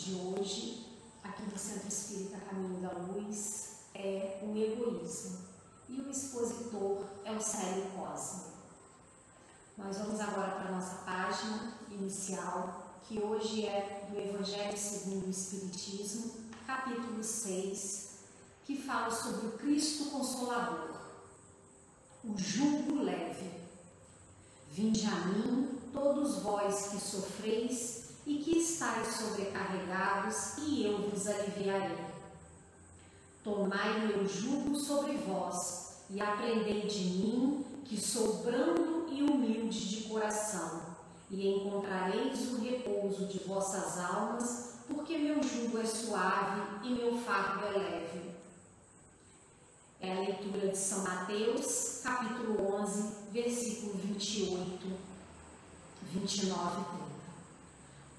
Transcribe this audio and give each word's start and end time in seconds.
de 0.00 0.14
hoje, 0.14 0.86
aqui 1.22 1.42
do 1.42 1.58
Centro 1.58 1.88
Espírita 1.88 2.38
Caminho 2.38 2.80
da 2.80 2.90
Luz, 2.90 3.80
é 3.94 4.40
o 4.42 4.56
egoísmo. 4.56 5.38
E 5.90 6.00
o 6.00 6.10
expositor 6.10 7.04
é 7.22 7.32
o 7.32 7.40
Célio 7.40 7.84
Cosme. 7.90 8.44
Nós 9.76 9.98
vamos 9.98 10.18
agora 10.20 10.52
para 10.52 10.68
a 10.68 10.72
nossa 10.72 10.94
página 11.04 11.74
inicial, 11.90 12.98
que 13.06 13.18
hoje 13.18 13.66
é 13.66 14.08
do 14.10 14.18
Evangelho 14.18 14.78
segundo 14.78 15.26
o 15.26 15.30
Espiritismo, 15.30 16.32
capítulo 16.66 17.22
6, 17.22 18.10
que 18.64 18.80
fala 18.80 19.10
sobre 19.10 19.48
o 19.48 19.52
Cristo 19.58 20.10
Consolador, 20.10 20.98
o 22.24 22.38
jugo 22.38 23.02
leve. 23.02 23.50
Vinde 24.72 25.04
a 25.06 25.26
mim, 25.26 25.78
todos 25.92 26.36
vós 26.36 26.88
que 26.88 27.00
sofreis 27.00 28.09
e 28.30 28.38
que 28.38 28.58
estáis 28.58 29.08
sobrecarregados, 29.08 30.58
e 30.58 30.86
eu 30.86 31.10
vos 31.10 31.26
aliviarei. 31.26 31.98
Tomai 33.42 34.06
meu 34.06 34.24
jugo 34.24 34.78
sobre 34.78 35.16
vós 35.16 36.04
e 36.08 36.20
aprendei 36.20 36.82
de 36.82 37.00
mim, 37.06 37.64
que 37.84 38.00
sou 38.00 38.34
brando 38.44 39.08
e 39.10 39.24
humilde 39.24 39.88
de 39.88 40.08
coração, 40.08 40.80
e 41.28 41.48
encontrareis 41.48 42.52
o 42.52 42.60
repouso 42.60 43.26
de 43.26 43.40
vossas 43.40 43.98
almas, 43.98 44.74
porque 44.86 45.18
meu 45.18 45.42
jugo 45.42 45.78
é 45.78 45.84
suave 45.84 46.86
e 46.86 46.90
meu 46.90 47.18
fardo 47.18 47.66
é 47.66 47.70
leve. 47.78 48.30
É 50.00 50.12
a 50.12 50.20
leitura 50.20 50.68
de 50.68 50.78
São 50.78 51.02
Mateus, 51.02 52.00
capítulo 52.04 52.74
11, 52.76 53.12
versículo 53.32 53.94
28, 53.94 54.86
29 56.12 56.80
e 56.80 56.84
30. 56.96 57.09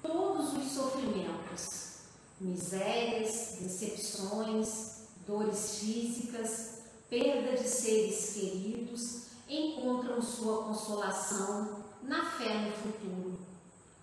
Todos 0.02 0.52
os 0.54 0.72
sofrimentos, 0.72 1.98
misérias, 2.40 3.56
decepções, 3.60 5.02
dores 5.26 5.78
físicas, 5.78 6.80
perda 7.08 7.56
de 7.56 7.68
seres 7.68 8.32
queridos, 8.34 9.22
encontram 9.48 10.20
sua 10.20 10.64
consolação 10.64 11.84
na 12.02 12.24
fé 12.32 12.54
no 12.54 12.72
futuro, 12.72 13.38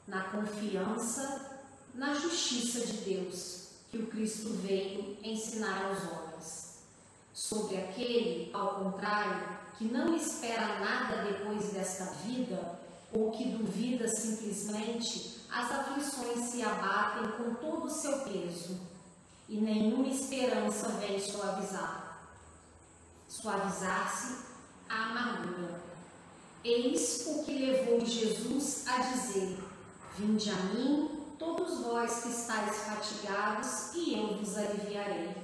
na 0.08 0.24
confiança 0.24 1.60
na 1.94 2.14
justiça 2.14 2.86
de 2.86 2.94
Deus 3.02 3.68
que 3.92 3.98
o 3.98 4.08
Cristo 4.08 4.50
veio 4.62 5.18
ensinar 5.24 5.86
aos 5.86 6.04
homens. 6.04 6.80
Sobre 7.34 7.78
aquele, 7.78 8.52
ao 8.54 8.76
contrário, 8.76 9.60
que 9.78 9.86
não 9.86 10.16
espera 10.16 10.80
nada 10.80 11.24
depois 11.24 11.72
desta 11.72 12.06
vida, 12.26 12.80
ou 13.12 13.32
que 13.32 13.50
duvida 13.50 14.08
simplesmente, 14.08 15.39
as 15.52 15.72
aflições 15.72 16.50
se 16.50 16.62
abatem 16.62 17.32
com 17.32 17.56
todo 17.56 17.86
o 17.86 17.90
seu 17.90 18.20
peso 18.20 18.80
e 19.48 19.58
nenhuma 19.58 20.08
esperança 20.08 20.90
vem 20.90 21.20
suavizar. 21.20 22.20
Suavizar-se 23.28 24.46
a 24.88 25.06
amargura. 25.06 25.82
Eis 26.64 27.26
o 27.28 27.44
que 27.44 27.54
levou 27.54 28.06
Jesus 28.06 28.86
a 28.88 28.98
dizer: 29.00 29.58
Vinde 30.18 30.50
a 30.50 30.56
mim 30.56 31.20
todos 31.40 31.80
vós 31.80 32.22
que 32.22 32.30
estáis 32.30 32.78
fatigados, 32.80 33.94
e 33.96 34.20
eu 34.20 34.38
vos 34.38 34.58
aliviarei. 34.58 35.36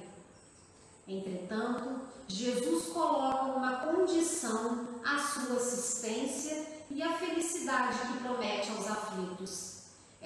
Entretanto, 1.08 2.00
Jesus 2.28 2.86
coloca 2.88 3.44
uma 3.56 3.76
condição 3.76 4.88
à 5.04 5.18
sua 5.18 5.56
assistência 5.56 6.66
e 6.90 7.02
à 7.02 7.16
felicidade 7.16 7.98
que 7.98 8.18
promete 8.18 8.70
aos 8.70 8.86
aflitos. 8.86 9.75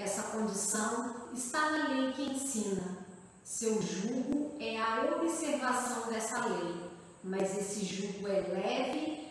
Essa 0.01 0.23
condição 0.23 1.29
está 1.35 1.71
na 1.71 1.89
lei 1.89 2.13
que 2.13 2.23
ensina. 2.23 2.99
Seu 3.45 3.83
jugo 3.83 4.57
é 4.59 4.81
a 4.81 5.17
observação 5.17 6.11
dessa 6.11 6.47
lei, 6.47 6.91
mas 7.23 7.57
esse 7.59 7.85
jugo 7.85 8.27
é 8.27 8.41
leve 8.41 9.29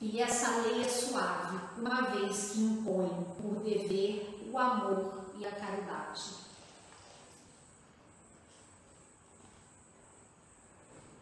e 0.00 0.20
essa 0.20 0.50
lei 0.58 0.82
é 0.82 0.88
suave, 0.88 1.58
uma 1.78 2.02
vez 2.02 2.50
que 2.50 2.60
impõe 2.60 3.26
por 3.40 3.56
dever 3.64 4.48
o 4.52 4.58
amor 4.58 5.24
e 5.36 5.44
a 5.46 5.50
caridade. 5.50 6.22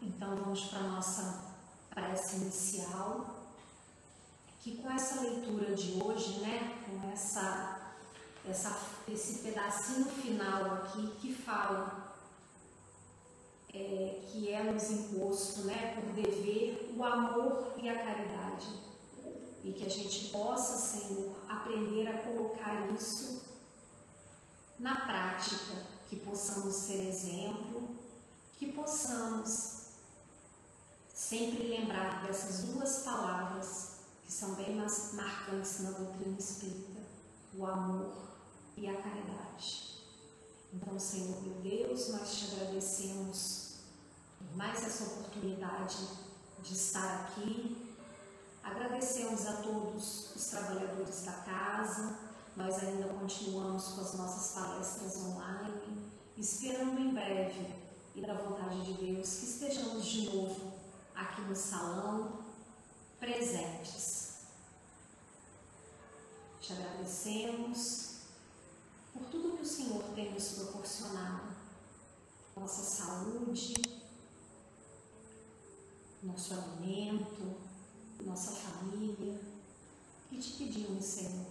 Então 0.01 0.35
vamos 0.35 0.65
para 0.65 0.79
a 0.79 0.83
nossa 0.83 1.45
prece 1.89 2.35
inicial, 2.35 3.25
que 4.61 4.77
com 4.77 4.91
essa 4.91 5.21
leitura 5.21 5.73
de 5.73 6.01
hoje, 6.03 6.41
né, 6.41 6.77
com 6.85 7.09
essa, 7.11 7.82
essa, 8.49 8.77
esse 9.07 9.39
pedacinho 9.39 10.05
final 10.05 10.75
aqui 10.75 11.07
que 11.21 11.33
fala 11.33 12.13
é, 13.73 14.21
que 14.27 14.51
é 14.51 14.63
nos 14.63 14.91
imposto 14.91 15.61
né, 15.61 15.95
por 15.95 16.13
dever 16.13 16.93
o 16.95 17.03
amor 17.03 17.73
e 17.77 17.89
a 17.89 18.03
caridade. 18.03 18.67
E 19.63 19.71
que 19.71 19.85
a 19.85 19.89
gente 19.89 20.29
possa, 20.29 20.77
Senhor, 20.77 21.35
aprender 21.47 22.07
a 22.07 22.17
colocar 22.19 22.91
isso 22.91 23.43
na 24.77 24.93
prática, 25.05 25.85
que 26.09 26.17
possamos 26.17 26.75
ser 26.75 27.07
exemplo, 27.07 27.95
que 28.57 28.71
possamos 28.73 29.83
sempre 31.13 31.63
lembrar 31.63 32.25
dessas 32.25 32.65
duas 32.65 33.03
palavras 33.03 33.93
que 34.25 34.31
são 34.31 34.55
bem 34.55 34.75
marcantes 34.75 35.79
na 35.79 35.91
doutrina 35.91 36.37
espírita: 36.37 37.01
o 37.55 37.65
amor 37.65 38.32
e 38.77 38.87
a 38.87 39.01
caridade. 39.01 40.03
Então, 40.73 40.99
Senhor 40.99 41.41
meu 41.41 41.61
Deus, 41.61 42.09
nós 42.09 42.35
te 42.35 42.55
agradecemos 42.55 43.75
por 44.37 44.57
mais 44.57 44.83
essa 44.83 45.03
oportunidade 45.05 45.97
de 46.63 46.73
estar 46.73 47.25
aqui 47.25 47.93
Agradecemos 48.63 49.45
a 49.45 49.57
todos 49.57 50.33
os 50.33 50.45
trabalhadores 50.45 51.23
da 51.23 51.33
casa, 51.33 52.17
nós 52.55 52.81
ainda 52.81 53.09
continuamos 53.09 53.87
com 53.89 54.01
as 54.01 54.13
nossas 54.13 54.53
palestras 54.53 55.17
online, 55.17 56.09
esperando 56.37 56.97
em 56.97 57.13
breve 57.13 57.75
e 58.15 58.21
da 58.21 58.33
vontade 58.33 58.81
de 58.85 58.93
Deus 58.93 59.35
que 59.35 59.45
estejamos 59.45 60.05
de 60.05 60.29
novo 60.29 60.71
aqui 61.13 61.41
no 61.41 61.55
salão, 61.55 62.39
presentes. 63.19 64.45
Te 66.61 66.71
agradecemos 66.71 68.12
por 69.13 69.23
tudo 69.29 69.57
que 69.57 69.63
o 69.63 69.65
Senhor 69.65 70.03
tem 70.15 70.33
nos 70.33 70.49
proporcionado, 70.49 71.53
nossa 72.55 72.81
saúde, 72.81 73.73
nosso 76.21 76.53
alimento, 76.53 77.55
nossa 78.21 78.51
família, 78.51 79.39
e 80.31 80.37
te 80.37 80.53
pedimos, 80.53 81.05
Senhor, 81.05 81.45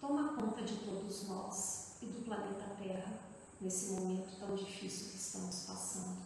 toma 0.00 0.34
conta 0.34 0.62
de 0.62 0.76
todos 0.76 1.28
nós 1.28 1.92
e 2.00 2.06
do 2.06 2.24
planeta 2.24 2.74
Terra 2.78 3.20
nesse 3.60 3.92
momento 3.92 4.38
tão 4.38 4.56
difícil 4.56 5.10
que 5.10 5.16
estamos 5.16 5.64
passando. 5.66 6.22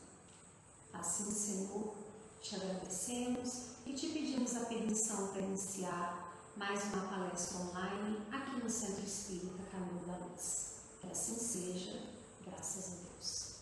Assim, 0.93 1.31
Senhor, 1.31 1.95
te 2.41 2.55
agradecemos 2.57 3.77
e 3.85 3.93
te 3.93 4.09
pedimos 4.09 4.57
a 4.57 4.67
permissão 4.67 5.29
para 5.29 5.43
iniciar 5.43 6.33
mais 6.57 6.85
uma 6.85 7.09
palestra 7.09 7.59
online 7.59 8.19
aqui 8.33 8.63
no 8.63 8.71
Centro 8.71 9.05
Espírita 9.05 9.63
Caminho 9.71 10.07
da 10.07 10.15
Luz. 10.37 10.67
Que 11.01 11.11
assim 11.11 11.35
seja, 11.35 11.99
graças 12.47 12.85
a 12.85 12.97
Deus. 13.03 13.57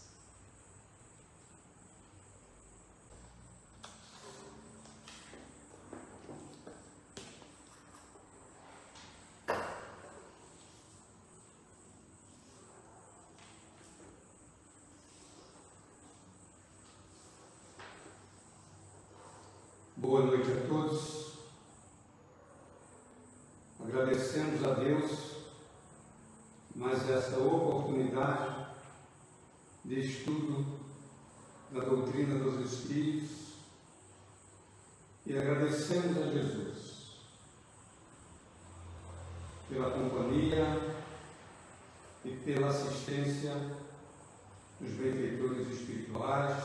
Boa 19.97 20.26
noite 20.26 20.50
a 20.50 20.69
todos. 20.69 21.35
Agradecemos 23.81 24.65
a 24.65 24.75
Deus 24.75 25.34
mais 26.75 27.09
essa 27.09 27.38
oportunidade 27.38 28.67
de 29.85 30.00
estudo 30.00 30.67
da 31.71 31.81
doutrina 31.81 32.43
dos 32.43 32.73
Espíritos 32.73 33.31
e 35.26 35.38
agradecemos 35.38 36.19
a 36.19 36.31
Jesus 36.31 36.94
pela 39.69 39.91
companhia 39.91 40.97
e 42.25 42.31
pela 42.31 42.69
assistência 42.69 43.55
os 44.81 44.91
benfeitores 44.91 45.69
espirituais 45.69 46.65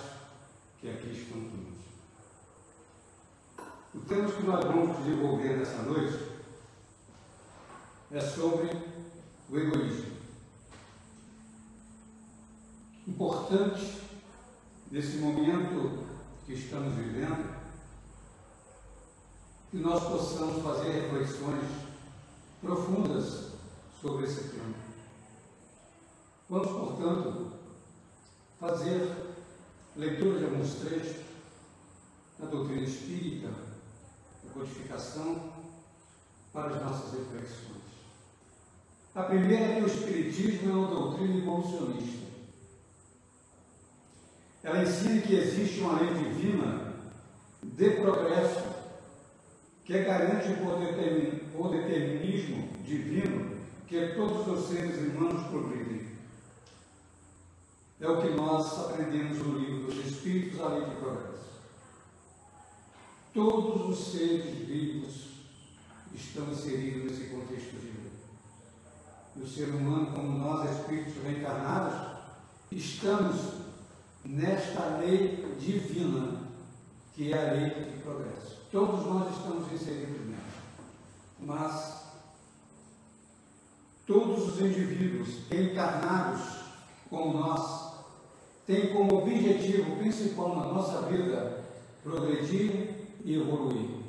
que 0.81 0.89
aqui 0.89 1.11
estão 1.11 1.39
todos. 1.41 1.79
O 3.93 3.99
tema 4.01 4.31
que 4.31 4.43
nós 4.43 4.65
vamos 4.65 4.97
desenvolver 4.97 5.57
nessa 5.57 5.81
noite 5.83 6.29
é 8.11 8.19
sobre 8.21 8.88
o 9.51 9.57
egoísmo. 9.57 10.19
Importante 13.07 14.01
nesse 14.91 15.17
momento 15.17 16.05
que 16.45 16.53
estamos 16.53 16.93
vivendo, 16.93 17.57
que 19.71 19.77
nós 19.77 20.03
possamos 20.03 20.63
fazer 20.63 20.91
reflexões 20.91 21.65
profundas 22.61 23.49
sobre 24.01 24.25
esse 24.25 24.49
tema. 24.49 24.75
Vamos, 26.49 26.69
portanto, 26.69 27.51
fazer 28.59 29.35
leitura 29.95 30.39
de 30.39 30.45
alguns 30.45 30.75
trechos 30.75 31.25
da 32.39 32.47
doutrina 32.47 32.81
espírita, 32.81 33.49
da 34.43 34.53
codificação, 34.53 35.53
para 36.51 36.75
as 36.75 36.83
nossas 36.83 37.13
reflexões. 37.13 37.98
A 39.15 39.23
primeira 39.23 39.65
é 39.65 39.75
que 39.75 39.83
o 39.83 39.87
Espiritismo 39.87 40.69
é 40.69 40.73
uma 40.73 40.87
doutrina 40.87 41.37
evolucionista. 41.37 42.27
Ela 44.63 44.83
ensina 44.83 45.21
que 45.21 45.35
existe 45.35 45.79
uma 45.79 45.99
lei 45.99 46.13
divina 46.13 46.93
de 47.63 47.89
progresso 47.91 48.63
que 49.83 50.03
garante 50.03 50.49
por 50.61 51.69
determinismo 51.71 52.69
divino 52.85 53.57
que 53.87 54.09
todos 54.09 54.47
os 54.47 54.69
seres 54.69 54.97
humanos 54.97 55.47
progridem. 55.47 56.09
É 57.99 58.07
o 58.07 58.21
que 58.21 58.29
nós 58.29 58.79
aprendemos 58.79 59.39
no 59.39 59.57
livro 59.57 59.87
dos 59.87 60.05
Espíritos, 60.05 60.61
a 60.61 60.69
lei 60.69 60.85
de 60.85 60.95
progresso. 60.95 61.49
Todos 63.33 63.89
os 63.89 64.11
seres 64.11 64.55
vivos 64.67 65.29
estão 66.13 66.51
inseridos 66.51 67.11
nesse 67.11 67.29
contexto 67.33 67.75
lei. 67.81 67.98
E 69.39 69.43
o 69.43 69.47
ser 69.47 69.69
humano, 69.69 70.07
como 70.13 70.37
nós, 70.37 70.69
espíritos 70.69 71.23
reencarnados, 71.23 72.17
estamos 72.69 73.53
nesta 74.25 74.97
lei 74.97 75.55
divina, 75.57 76.41
que 77.15 77.31
é 77.31 77.37
a 77.37 77.53
lei 77.53 77.69
de 77.69 78.01
progresso. 78.01 78.57
Todos 78.69 79.05
nós 79.05 79.33
estamos 79.33 79.71
inseridos 79.71 80.27
nela. 80.27 80.43
Mas 81.39 82.03
todos 84.05 84.49
os 84.49 84.59
indivíduos 84.59 85.49
encarnados 85.49 86.41
como 87.09 87.39
nós 87.39 87.93
têm 88.67 88.93
como 88.93 89.19
objetivo 89.19 89.95
principal 89.97 90.55
na 90.57 90.65
nossa 90.65 91.03
vida 91.03 91.63
progredir 92.03 93.07
e 93.23 93.35
evoluir. 93.35 93.99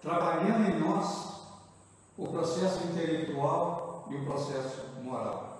Trabalhando 0.00 0.70
em 0.70 0.80
nós 0.80 1.33
o 2.16 2.26
processo 2.28 2.84
intelectual 2.86 4.08
e 4.10 4.16
o 4.16 4.24
processo 4.24 4.82
moral 5.02 5.54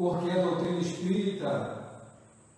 porque 0.00 0.30
a 0.30 0.42
doutrina 0.42 0.78
espírita, 0.78 1.78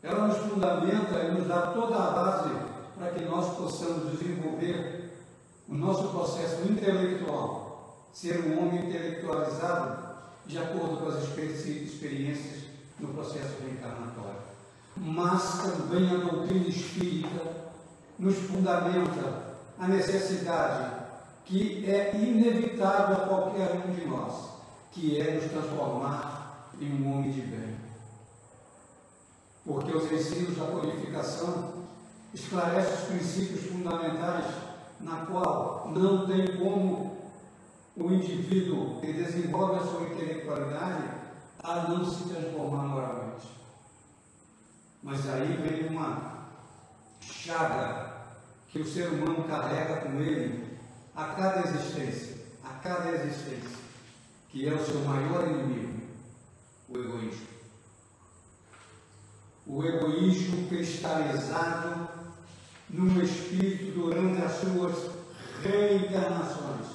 ela 0.00 0.28
nos 0.28 0.36
fundamenta 0.36 1.24
e 1.24 1.32
nos 1.32 1.48
dá 1.48 1.72
toda 1.72 1.96
a 1.96 2.10
base 2.12 2.50
para 2.96 3.10
que 3.10 3.24
nós 3.24 3.56
possamos 3.56 4.12
desenvolver 4.12 5.10
o 5.68 5.74
nosso 5.74 6.10
processo 6.10 6.62
intelectual, 6.62 8.06
ser 8.12 8.38
um 8.46 8.60
homem 8.60 8.86
intelectualizado 8.86 10.12
de 10.46 10.56
acordo 10.56 10.98
com 10.98 11.08
as 11.08 11.24
experiências 11.24 12.62
no 13.00 13.08
processo 13.08 13.56
reencarnatório. 13.60 14.38
Mas 14.96 15.62
também 15.62 16.10
a 16.10 16.18
doutrina 16.18 16.68
espírita 16.68 17.56
nos 18.20 18.36
fundamenta 18.36 19.56
a 19.80 19.88
necessidade 19.88 21.01
que 21.44 21.84
é 21.90 22.14
inevitável 22.14 23.16
a 23.16 23.26
qualquer 23.26 23.82
um 23.86 23.92
de 23.92 24.06
nós, 24.06 24.50
que 24.92 25.20
é 25.20 25.34
nos 25.34 25.50
transformar 25.50 26.68
em 26.80 26.92
um 26.92 27.12
homem 27.12 27.32
de 27.32 27.42
bem. 27.42 27.76
Porque 29.64 29.96
os 29.96 30.10
ensinos 30.10 30.56
da 30.56 30.66
codificação 30.66 31.72
esclarecem 32.34 32.94
os 32.94 33.00
princípios 33.00 33.66
fundamentais 33.66 34.46
na 35.00 35.26
qual 35.26 35.90
não 35.94 36.26
tem 36.26 36.56
como 36.56 37.16
o 37.96 38.10
indivíduo 38.10 39.00
que 39.00 39.12
desenvolve 39.12 39.76
a 39.76 39.86
sua 39.86 40.02
intelectualidade 40.02 41.04
a 41.62 41.88
não 41.88 42.04
se 42.04 42.28
transformar 42.28 42.84
moralmente. 42.84 43.48
Mas 45.02 45.28
aí 45.28 45.56
vem 45.56 45.88
uma 45.88 46.48
chaga 47.20 48.12
que 48.68 48.80
o 48.80 48.86
ser 48.86 49.08
humano 49.08 49.44
carrega 49.44 49.96
com 49.96 50.20
ele 50.20 50.71
a 51.14 51.24
cada 51.24 51.68
existência, 51.68 52.36
a 52.64 52.74
cada 52.74 53.10
existência, 53.10 53.78
que 54.48 54.68
é 54.68 54.74
o 54.74 54.84
seu 54.84 55.00
maior 55.00 55.46
inimigo, 55.48 56.00
o 56.88 56.98
egoísmo. 56.98 57.46
O 59.66 59.84
egoísmo 59.84 60.68
cristalizado 60.68 62.08
no 62.88 63.22
espírito 63.22 63.92
durante 63.92 64.42
as 64.42 64.52
suas 64.60 65.10
reencarnações, 65.62 66.86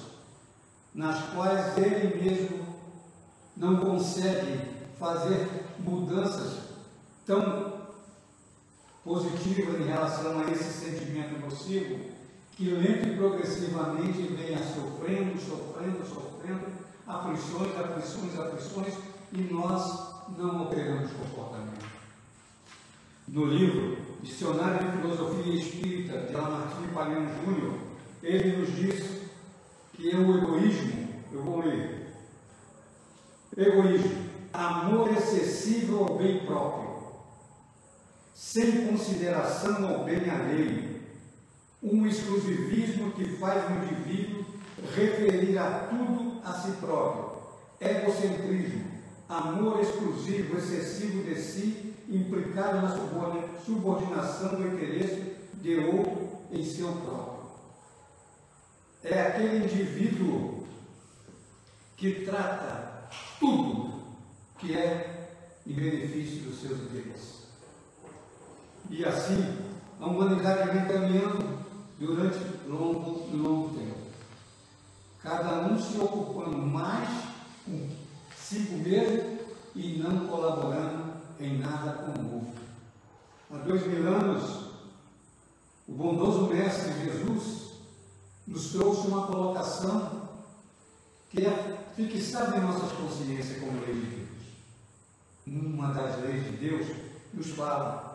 nas 0.94 1.34
quais 1.34 1.78
ele 1.78 2.22
mesmo 2.22 2.68
não 3.56 3.78
consegue 3.78 4.78
fazer 5.00 5.48
mudanças 5.80 6.58
tão 7.26 7.88
positivas 9.04 9.80
em 9.80 9.86
relação 9.86 10.40
a 10.40 10.52
esse 10.52 10.72
sentimento 10.74 11.40
nocivo, 11.40 12.17
que 12.58 12.72
lento 12.72 13.08
e 13.08 13.16
progressivamente 13.16 14.20
venha 14.36 14.58
sofrendo, 14.58 15.40
sofrendo, 15.40 16.04
sofrendo, 16.04 16.66
aflições, 17.06 17.78
aflições, 17.78 18.40
aflições, 18.40 18.94
e 19.32 19.42
nós 19.42 20.26
não 20.36 20.62
alteramos 20.62 21.12
comportamento. 21.12 21.86
No 23.28 23.46
livro 23.46 23.98
Dicionário 24.24 24.90
de 24.90 24.98
Filosofia 24.98 25.54
Espírita 25.54 26.18
de 26.18 26.34
Lamartine 26.34 26.88
Palhano 26.96 27.30
Júnior, 27.46 27.76
ele 28.24 28.58
nos 28.58 28.76
diz 28.76 29.22
que 29.94 30.10
é 30.10 30.16
o 30.16 30.38
egoísmo, 30.38 31.10
eu 31.32 31.44
vou 31.44 31.60
ler, 31.60 32.12
egoísmo, 33.56 34.30
amor 34.52 35.12
excessivo 35.12 36.06
ao 36.06 36.18
bem 36.18 36.40
próprio, 36.40 36.88
sem 38.34 38.88
consideração 38.88 39.88
ao 39.88 40.06
bem 40.06 40.28
alheio, 40.28 40.87
um 41.82 42.08
exclusivismo 42.08 43.12
que 43.12 43.26
faz 43.38 43.64
o 43.70 43.74
indivíduo 43.84 44.46
referir 44.96 45.58
a 45.58 45.88
tudo 45.90 46.42
a 46.44 46.54
si 46.54 46.72
próprio, 46.78 47.38
egocentrismo, 47.80 48.86
amor 49.28 49.80
exclusivo, 49.80 50.58
excessivo 50.58 51.24
de 51.24 51.36
si, 51.36 51.94
implicado 52.10 52.82
na 52.82 53.60
subordinação 53.66 54.56
do 54.56 54.68
interesse 54.68 55.36
de 55.56 55.76
outro 55.78 56.28
em 56.52 56.64
seu 56.64 56.92
próprio. 56.94 57.38
É 59.04 59.22
aquele 59.22 59.66
indivíduo 59.66 60.66
que 61.96 62.26
trata 62.26 63.10
tudo 63.40 64.02
que 64.58 64.76
é 64.76 65.30
em 65.66 65.74
benefício 65.74 66.42
dos 66.42 66.62
seus 66.62 66.80
interesses. 66.80 67.48
E 68.90 69.04
assim, 69.04 69.58
a 70.00 70.06
humanidade 70.06 70.72
vem 70.72 70.86
caminhando 70.86 71.57
durante 72.00 72.38
longo, 72.68 73.28
longo 73.36 73.78
tempo. 73.78 73.98
Cada 75.22 75.68
um 75.68 75.80
se 75.80 76.00
ocupando 76.00 76.58
mais 76.58 77.10
consigo 78.48 78.78
mesmo 78.78 79.40
e 79.76 79.98
não 79.98 80.28
colaborando 80.28 81.14
em 81.40 81.58
nada 81.58 81.92
com 81.94 82.22
o 82.22 82.36
outro. 82.36 82.62
Há 83.52 83.58
dois 83.58 83.86
mil 83.88 84.08
anos, 84.08 84.68
o 85.88 85.94
bondoso 85.94 86.48
Mestre 86.48 86.94
Jesus 87.04 87.72
nos 88.48 88.72
trouxe 88.72 89.08
uma 89.08 89.28
colocação 89.28 90.30
que 91.30 91.46
é 91.46 91.78
fixada 91.96 92.58
em 92.58 92.62
nossas 92.62 92.92
consciências 92.94 93.60
como 93.60 93.82
lei 93.82 93.94
de 93.94 94.06
Deus. 94.06 94.28
Uma 95.48 95.94
das 95.94 96.22
leis 96.22 96.46
de 96.46 96.52
Deus 96.52 96.88
nos 97.34 97.48
fala 97.52 98.07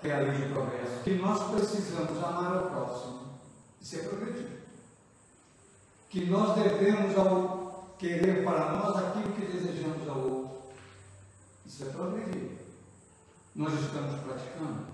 que 0.00 0.08
é 0.08 0.14
a 0.14 0.20
lei 0.20 0.32
de 0.32 0.52
progresso, 0.52 1.02
que 1.02 1.14
nós 1.14 1.50
precisamos 1.50 2.22
amar 2.22 2.56
ao 2.56 2.70
próximo 2.70 3.40
e 3.80 3.84
ser 3.84 4.08
progredido. 4.08 4.56
Que 6.10 6.26
nós 6.26 6.54
devemos 6.54 7.16
ao 7.18 7.94
querer 7.98 8.44
para 8.44 8.72
nós 8.72 8.96
aquilo 8.96 9.32
que 9.32 9.46
desejamos 9.46 10.08
ao 10.08 10.18
outro. 10.18 10.58
Isso 11.64 11.84
é 11.84 11.86
progredir. 11.90 12.50
Nós 13.54 13.72
estamos 13.74 14.20
praticando. 14.20 14.86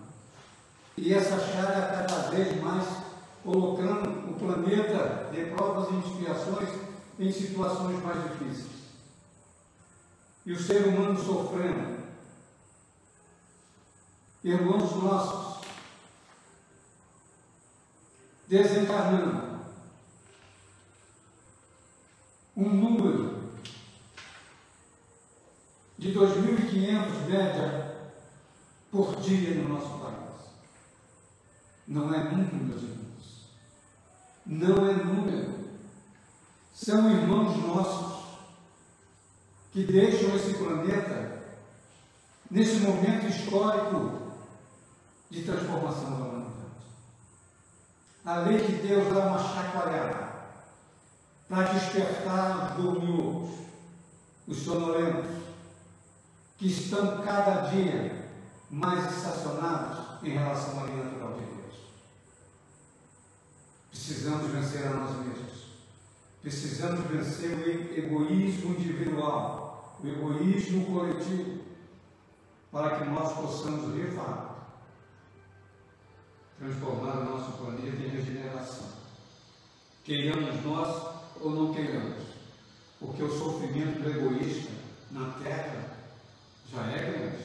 E 0.96 1.12
essa 1.12 1.38
chaga 1.38 2.06
cada 2.06 2.30
vez 2.30 2.60
mais 2.60 2.86
colocando 3.42 4.30
o 4.30 4.34
planeta 4.38 5.30
de 5.32 5.46
provas 5.46 5.88
e 5.90 6.08
expiações 6.08 6.68
em 7.18 7.32
situações 7.32 8.02
mais 8.02 8.22
difíceis. 8.22 8.72
e 10.44 10.52
o 10.52 10.60
ser 10.60 10.88
humano 10.88 11.16
sofrendo. 11.16 12.01
Irmãos 14.44 14.96
nossos, 15.00 15.64
desencarnando, 18.48 19.60
um 22.56 22.68
número 22.68 23.52
de 25.96 26.12
2.500 26.12 27.28
média 27.28 27.96
por 28.90 29.14
dia 29.20 29.54
no 29.54 29.68
nosso 29.68 30.00
país. 30.00 30.50
Não 31.86 32.12
é 32.12 32.24
número, 32.24 32.56
meus 32.56 32.82
irmãos. 32.82 33.46
Não 34.44 34.90
é 34.90 34.92
número. 34.92 35.54
São 36.74 37.08
irmãos 37.12 37.56
nossos 37.58 38.24
que 39.72 39.84
deixam 39.84 40.34
esse 40.34 40.54
planeta 40.54 41.42
nesse 42.50 42.80
momento 42.80 43.28
histórico 43.28 44.21
de 45.32 45.44
transformação 45.44 46.10
da 46.10 46.16
humanidade. 46.16 46.52
A 48.22 48.36
lei 48.40 48.58
de 48.58 48.86
Deus 48.86 49.12
dá 49.12 49.20
uma 49.28 49.38
chacoalhada 49.38 50.30
para 51.48 51.72
despertar 51.72 52.76
os 52.76 52.84
dormiúdos, 52.84 53.50
os 54.46 54.58
sonolentos, 54.58 55.42
que 56.58 56.66
estão 56.66 57.22
cada 57.22 57.70
dia 57.70 58.28
mais 58.70 59.16
estacionados 59.16 60.22
em 60.22 60.32
relação 60.32 60.80
à 60.80 60.82
lei 60.82 60.96
natural 60.96 61.32
de 61.32 61.46
Deus. 61.46 61.76
Precisamos 63.90 64.50
vencer 64.50 64.86
a 64.86 64.90
nós 64.90 65.16
mesmos. 65.16 65.62
Precisamos 66.42 67.06
vencer 67.06 67.56
o 67.56 67.98
egoísmo 67.98 68.74
individual, 68.74 69.98
o 70.04 70.06
egoísmo 70.06 70.84
coletivo, 70.84 71.62
para 72.70 72.98
que 72.98 73.04
nós 73.06 73.32
possamos, 73.32 73.94
de 73.94 74.14
fato, 74.14 74.51
transformar 76.62 77.18
o 77.18 77.24
nosso 77.24 77.52
planeta 77.58 77.96
em 77.96 78.08
regeneração. 78.08 78.86
Queiramos 80.04 80.64
nós 80.64 81.14
ou 81.40 81.50
não 81.50 81.74
queiramos, 81.74 82.22
porque 83.00 83.22
o 83.24 83.36
sofrimento 83.36 84.00
do 84.00 84.10
egoísta 84.10 84.70
na 85.10 85.32
Terra 85.42 85.96
já 86.72 86.82
é 86.86 86.98
grande. 86.98 87.44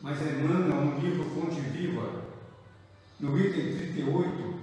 Mas 0.00 0.22
Emmanuel, 0.22 0.84
no 0.84 1.00
livro 1.00 1.24
Fonte 1.30 1.60
Viva, 1.60 2.22
no 3.18 3.36
item 3.36 3.76
38, 3.76 4.60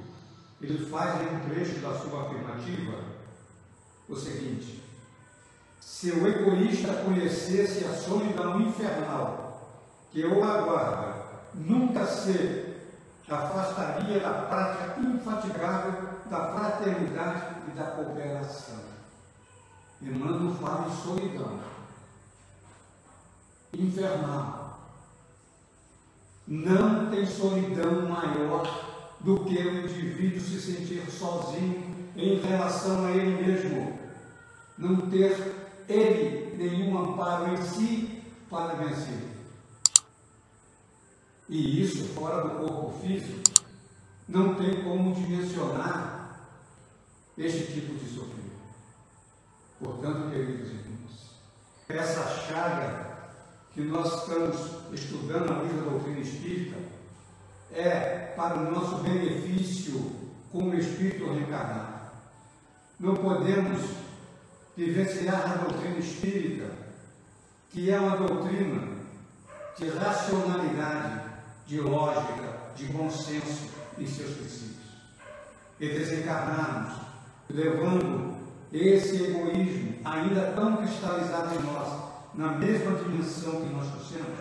ele 0.61 0.85
faz 0.85 1.21
em 1.21 1.35
um 1.35 1.49
trecho 1.49 1.79
da 1.79 1.93
sua 1.93 2.23
afirmativa 2.23 3.03
o 4.07 4.15
seguinte: 4.15 4.81
se 5.81 6.11
o 6.11 6.25
egoísta 6.25 7.03
conhecesse 7.03 7.83
a 7.83 7.93
solidão 7.93 8.61
infernal 8.61 9.69
que 10.11 10.25
o 10.25 10.43
aguarda, 10.43 11.21
nunca 11.53 12.05
se 12.05 12.66
afastaria 13.29 14.19
da 14.19 14.33
prática 14.33 14.99
infatigável 15.01 16.09
da 16.29 16.53
fraternidade 16.53 17.55
e 17.67 17.71
da 17.71 17.83
cooperação. 17.83 18.79
Emmanuel 20.01 20.55
fala 20.55 20.87
em 20.87 20.95
solidão 20.95 21.59
infernal. 23.73 24.79
Não 26.47 27.09
tem 27.09 27.25
solidão 27.25 28.07
maior 28.07 28.63
do 29.19 29.43
que 29.43 29.57
o 29.57 29.83
indivíduo 29.83 30.39
se 30.39 30.61
sentir 30.61 31.09
sozinho 31.11 31.95
em 32.15 32.39
relação 32.39 33.05
a 33.05 33.11
ele 33.11 33.45
mesmo, 33.45 33.99
não 34.77 35.09
ter 35.09 35.67
ele 35.89 36.55
nenhum 36.55 36.97
amparo 36.97 37.53
em 37.53 37.61
si 37.61 38.23
para 38.49 38.75
vencer. 38.75 39.36
E 41.49 41.81
isso, 41.81 42.05
fora 42.13 42.47
do 42.47 42.67
corpo 42.67 42.99
físico, 43.01 43.41
não 44.27 44.55
tem 44.55 44.83
como 44.83 45.15
dimensionar 45.15 46.41
este 47.37 47.71
tipo 47.71 47.93
de 47.93 48.09
sofrimento. 48.09 48.47
Portanto, 49.79 50.29
queridos 50.31 50.71
irmãos, 50.71 51.39
essa 51.87 52.27
chaga 52.41 53.07
que 53.73 53.81
nós 53.81 54.21
estamos 54.21 54.57
estudando 54.91 55.49
na 55.49 55.63
da 55.63 55.89
doutrina 55.89 56.19
espírita 56.19 56.77
é 57.71 58.33
para 58.35 58.57
o 58.57 58.71
nosso 58.71 58.97
benefício 59.03 60.11
como 60.51 60.73
espírito 60.75 61.31
reencarnado. 61.31 62.11
Não 62.99 63.15
podemos 63.15 63.81
vivenciar 64.75 65.51
a 65.51 65.55
doutrina 65.63 65.99
espírita, 65.99 66.71
que 67.69 67.91
é 67.91 67.99
uma 67.99 68.17
doutrina 68.17 68.97
de 69.77 69.89
racionalidade, 69.89 71.26
de 71.67 71.81
lógica, 71.81 72.71
de 72.75 72.85
bom 72.85 73.11
senso 73.11 73.69
em 73.97 74.07
seus 74.07 74.35
princípios. 74.37 74.87
E 75.79 75.89
desencarnarmos, 75.89 76.93
levando 77.49 78.37
esse 78.71 79.23
egoísmo 79.23 79.99
ainda 80.03 80.53
tão 80.53 80.77
cristalizado 80.77 81.55
em 81.55 81.63
nós, 81.63 82.07
na 82.33 82.53
mesma 82.53 82.95
dimensão 82.95 83.61
que 83.61 83.73
nós 83.73 83.91
trouxemos. 83.91 84.39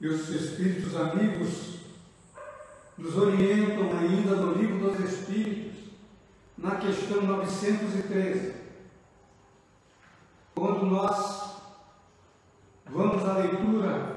E 0.00 0.08
os 0.08 0.28
Espíritos 0.28 0.94
amigos 0.96 1.76
nos 2.98 3.16
orientam 3.16 3.96
ainda 3.96 4.34
no 4.36 4.54
Livro 4.54 4.90
dos 4.90 5.00
Espíritos, 5.00 5.76
na 6.58 6.76
questão 6.76 7.22
913, 7.22 8.54
quando 10.54 10.86
nós 10.86 11.56
vamos 12.86 13.24
à 13.24 13.34
leitura, 13.38 14.15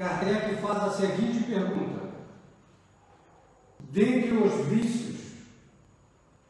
Kardec 0.00 0.56
faz 0.62 0.82
a 0.82 0.90
seguinte 0.92 1.44
pergunta: 1.44 2.08
dentre 3.80 4.32
os 4.32 4.66
vícios, 4.66 5.34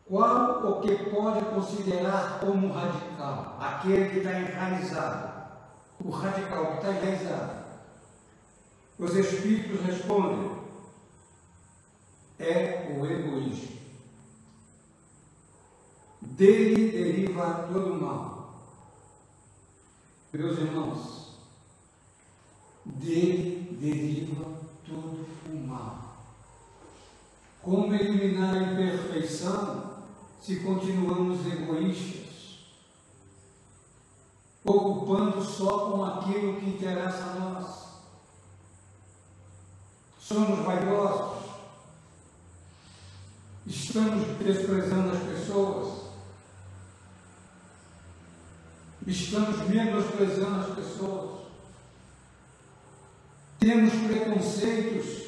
qual 0.09 0.65
o 0.71 0.81
que 0.81 1.11
pode 1.11 1.45
considerar 1.47 2.39
como 2.39 2.73
radical? 2.73 3.59
Aquele 3.61 4.09
que 4.09 4.19
está 4.19 4.39
enraizado. 4.39 5.51
O 5.99 6.11
radical 6.11 6.67
que 6.69 6.75
está 6.75 6.91
enraizado. 6.91 7.65
Os 8.97 9.17
Espíritos 9.17 9.85
respondem: 9.85 10.53
é 12.39 12.97
o 12.97 13.05
egoísmo. 13.05 13.81
Dele 16.23 16.93
deriva 16.93 17.69
todo 17.73 17.95
o 17.95 18.01
mal. 18.01 18.55
Meus 20.33 20.57
irmãos, 20.57 21.20
dele 22.93 23.77
deriva 23.81 24.45
todo 24.87 25.27
o 25.47 25.67
mal. 25.67 26.17
Como 27.63 27.95
eliminar 27.95 28.55
a 28.55 28.73
imperfeição 28.73 30.05
se 30.41 30.61
continuamos 30.61 31.47
egoístas, 31.47 32.59
ocupando 34.65 35.43
só 35.45 35.91
com 35.91 36.05
aquilo 36.05 36.61
que 36.61 36.71
interessa 36.71 37.25
a 37.25 37.35
nós? 37.35 37.81
Somos 40.19 40.65
vaidosos, 40.65 41.41
Estamos 43.67 44.27
desprezando 44.39 45.13
as 45.13 45.23
pessoas. 45.23 46.01
Estamos 49.07 49.69
menosprezando 49.69 50.61
as 50.61 50.75
pessoas. 50.75 51.41
Temos 53.61 53.93
preconceitos. 53.93 55.27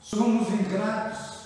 Somos 0.00 0.48
ingratos. 0.48 1.40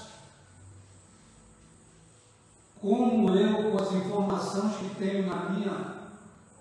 Como 2.78 3.34
eu, 3.34 3.72
com 3.72 3.82
as 3.82 3.92
informações 3.92 4.76
que 4.76 4.94
tenho 4.96 5.26
na 5.26 5.48
minha, 5.48 5.94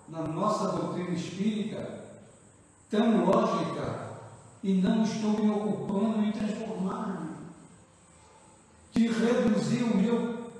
na 0.08 0.22
nossa 0.22 0.72
doutrina 0.72 1.10
espírita, 1.10 2.02
tão 2.90 3.26
lógica, 3.26 4.14
e 4.62 4.72
não 4.72 5.04
estou 5.04 5.32
me 5.32 5.50
ocupando 5.50 6.24
em 6.24 6.32
transformar-me 6.32 7.34
de 8.92 9.08
reduzir 9.08 9.82
o 9.82 9.96
meu 9.98 10.50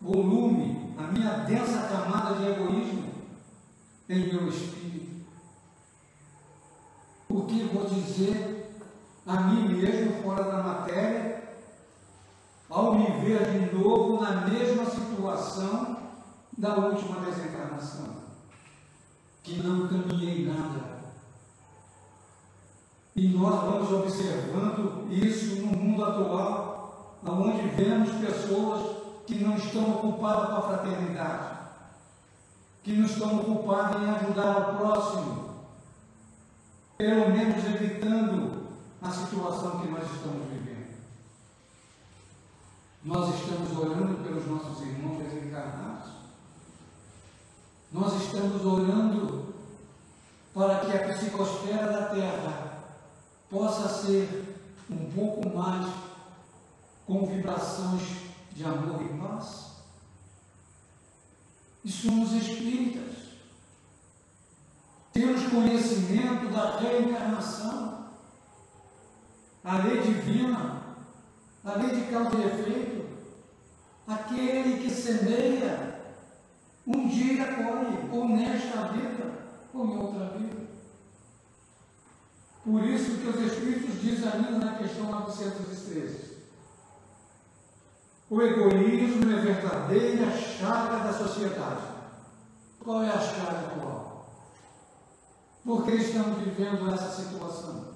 volume, 0.00 0.92
a 0.98 1.02
minha 1.12 1.30
densa 1.44 1.86
camada 1.86 2.34
de 2.34 2.50
egoísmo 2.50 3.12
em 4.08 4.26
meu 4.32 4.48
espírito. 4.48 5.13
O 7.34 7.46
que 7.46 7.64
vou 7.64 7.84
dizer 7.86 8.78
a 9.26 9.40
mim 9.40 9.74
mesmo 9.74 10.22
fora 10.22 10.44
da 10.44 10.62
matéria, 10.62 11.42
ao 12.70 12.94
me 12.94 13.06
ver 13.24 13.44
de 13.50 13.74
novo 13.74 14.22
na 14.22 14.42
mesma 14.42 14.86
situação 14.86 15.96
da 16.56 16.76
última 16.76 17.22
desencarnação, 17.22 18.06
que 19.42 19.60
não 19.60 19.88
caminhei 19.88 20.46
nada. 20.46 20.94
E 23.16 23.26
nós 23.26 23.64
vamos 23.64 23.92
observando 23.92 25.08
isso 25.10 25.56
no 25.56 25.76
mundo 25.76 26.04
atual 26.04 27.18
onde 27.26 27.66
vemos 27.70 28.12
pessoas 28.12 28.96
que 29.26 29.42
não 29.42 29.56
estão 29.56 29.96
ocupados 29.96 30.50
com 30.50 30.56
a 30.56 30.62
fraternidade, 30.62 31.58
que 32.84 32.92
não 32.92 33.06
estão 33.06 33.40
ocupados 33.40 34.00
em 34.02 34.10
ajudar 34.10 34.56
o 34.56 34.76
próximo, 34.76 35.43
pelo 36.96 37.30
menos 37.30 37.64
evitando 37.64 38.68
a 39.02 39.10
situação 39.10 39.80
que 39.80 39.88
nós 39.88 40.04
estamos 40.10 40.48
vivendo. 40.48 40.94
Nós 43.04 43.34
estamos 43.34 43.76
orando 43.76 44.22
pelos 44.22 44.46
nossos 44.46 44.80
irmãos 44.80 45.22
desencarnados. 45.22 46.10
Nós 47.92 48.22
estamos 48.22 48.64
orando 48.64 49.54
para 50.54 50.80
que 50.80 50.96
a 50.96 51.14
psicosfera 51.14 51.92
da 51.92 52.08
Terra 52.08 52.84
possa 53.50 53.88
ser 53.88 54.56
um 54.90 55.10
pouco 55.10 55.48
mais 55.54 55.92
com 57.06 57.26
vibrações 57.26 58.02
de 58.52 58.64
amor 58.64 59.02
e 59.02 59.18
paz. 59.18 59.72
E 61.84 61.90
somos 61.90 62.32
espíritas. 62.32 63.23
Temos 65.14 65.44
conhecimento 65.44 66.52
da 66.52 66.76
reencarnação, 66.80 68.08
a 69.62 69.78
lei 69.78 70.00
divina, 70.00 70.82
a 71.64 71.72
lei 71.76 71.94
de 71.94 72.10
causa 72.10 72.36
e 72.36 72.44
efeito. 72.44 73.04
Aquele 74.08 74.82
que 74.82 74.90
semeia, 74.90 76.00
um 76.84 77.06
dia 77.06 77.46
colhe, 77.54 78.10
ou 78.10 78.28
nesta 78.28 78.88
vida, 78.88 79.32
ou 79.72 79.86
em 79.86 79.98
outra 79.98 80.36
vida. 80.36 80.64
Por 82.64 82.82
isso 82.82 83.18
que 83.18 83.28
os 83.28 83.52
Espíritos 83.52 84.00
dizem 84.00 84.28
ainda 84.28 84.66
na 84.66 84.74
questão 84.78 85.12
913. 85.12 86.34
O 88.28 88.42
egoísmo 88.42 89.30
é 89.30 89.36
verdadeira 89.36 90.36
chaga 90.36 91.04
da 91.04 91.12
sociedade. 91.12 91.84
Qual 92.80 93.04
é 93.04 93.10
a 93.10 93.18
chaga 93.20 93.60
atual? 93.60 94.03
Por 95.64 95.82
que 95.82 95.92
estamos 95.92 96.40
vivendo 96.40 96.92
essa 96.92 97.10
situação? 97.10 97.94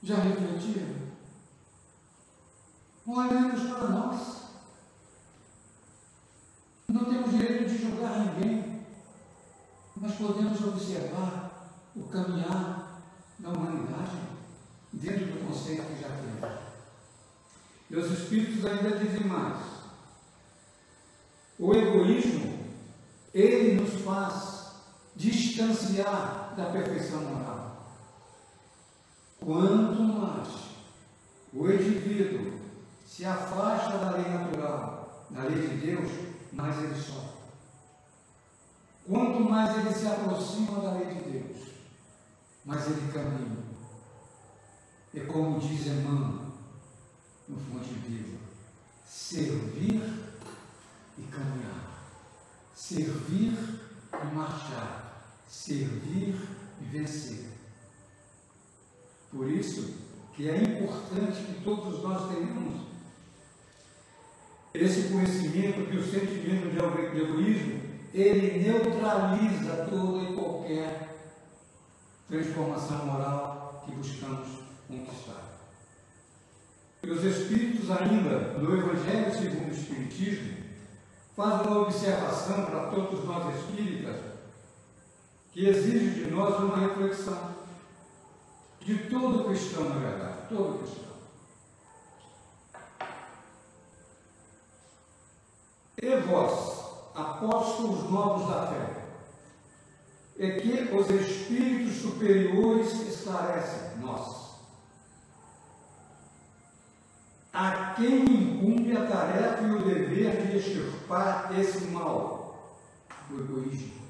Já 0.00 0.14
refletiram? 0.18 1.10
Olhemos 3.08 3.68
para 3.68 3.88
nós. 3.88 4.40
Não 6.86 7.04
temos 7.06 7.32
direito 7.32 7.70
de 7.70 7.78
julgar 7.82 8.20
ninguém, 8.20 8.86
mas 9.96 10.14
podemos 10.14 10.60
observar 10.60 11.50
o 11.96 12.04
caminhar 12.04 13.02
da 13.40 13.48
humanidade 13.48 14.16
dentro 14.92 15.26
do 15.26 15.46
conceito 15.48 15.82
que 15.82 16.02
já 16.02 16.08
temos. 16.08 16.60
E 17.90 17.96
os 17.96 18.10
Espíritos 18.12 18.64
ainda 18.64 18.96
dizem 18.96 19.24
mais. 19.24 19.58
O 21.58 21.74
egoísmo, 21.74 22.60
ele 23.34 23.80
nos 23.80 24.00
faz 24.02 24.59
distanciar 25.16 26.54
da 26.56 26.66
perfeição 26.66 27.22
moral. 27.22 27.70
Quanto 29.40 30.02
mais 30.02 30.48
o 31.52 31.70
indivíduo 31.70 32.60
se 33.06 33.24
afasta 33.24 33.98
da 33.98 34.10
lei 34.12 34.30
natural, 34.30 35.26
da 35.30 35.42
lei 35.44 35.66
de 35.66 35.76
Deus, 35.76 36.10
mais 36.52 36.78
ele 36.78 36.94
sofre. 36.94 37.40
Quanto 39.06 39.40
mais 39.40 39.76
ele 39.78 39.94
se 39.94 40.06
aproxima 40.06 40.80
da 40.80 40.92
lei 40.92 41.14
de 41.14 41.30
Deus, 41.30 41.68
mais 42.64 42.86
ele 42.86 43.12
caminha. 43.12 43.70
É 45.14 45.20
como 45.20 45.58
diz 45.58 45.86
Emmanuel, 45.86 46.52
no 47.48 47.58
Fonte 47.58 47.92
Viva. 47.94 48.38
Servir 49.08 50.00
e 51.18 51.22
caminhar. 51.22 52.04
Servir 52.74 53.79
e 54.22 54.34
marchar. 54.34 55.06
Servir 55.48 56.36
e 56.80 56.84
vencer. 56.84 57.46
Por 59.30 59.50
isso 59.50 59.94
que 60.34 60.48
é 60.48 60.56
importante 60.62 61.42
que 61.42 61.64
todos 61.64 62.02
nós 62.02 62.28
tenhamos 62.28 62.80
esse 64.72 65.08
conhecimento 65.08 65.90
que 65.90 65.96
o 65.96 66.04
sentimento 66.04 66.70
de 66.70 67.20
egoísmo 67.20 67.80
ele 68.14 68.60
neutraliza 68.60 69.88
toda 69.90 70.22
e 70.22 70.34
qualquer 70.34 71.16
transformação 72.28 73.06
moral 73.06 73.82
que 73.84 73.92
buscamos 73.92 74.48
conquistar. 74.86 75.58
E 77.02 77.10
os 77.10 77.24
Espíritos, 77.24 77.90
ainda 77.90 78.58
no 78.58 78.76
Evangelho 78.76 79.32
segundo 79.32 79.68
o 79.68 79.72
Espiritismo, 79.72 80.59
fazem 81.40 81.68
uma 81.68 81.80
observação 81.80 82.66
para 82.66 82.90
todos 82.90 83.24
nós 83.24 83.56
espíritas 83.56 84.16
que 85.50 85.66
exige 85.66 86.24
de 86.24 86.30
nós 86.30 86.58
uma 86.58 86.76
reflexão. 86.76 87.58
De 88.80 89.08
todo 89.08 89.44
cristão, 89.44 89.88
na 89.88 89.94
verdade, 89.94 90.48
todo 90.50 90.78
cristão. 90.78 91.10
E 96.02 96.16
vós, 96.26 96.84
apóstolos 97.14 98.10
novos 98.10 98.48
da 98.48 98.66
fé, 98.66 99.02
é 100.38 100.50
que 100.60 100.94
os 100.94 101.10
espíritos 101.10 102.02
superiores 102.02 102.92
esclarecem 103.00 103.98
nós 103.98 104.39
a 107.60 107.92
quem 107.94 108.24
incumbe 108.24 108.96
a 108.96 109.06
tarefa 109.06 109.62
e 109.62 109.70
o 109.74 109.84
dever 109.84 110.46
de 110.46 110.56
extirpar 110.56 111.50
esse 111.58 111.88
mal, 111.88 112.74
o 113.30 113.34
egoísmo, 113.34 114.00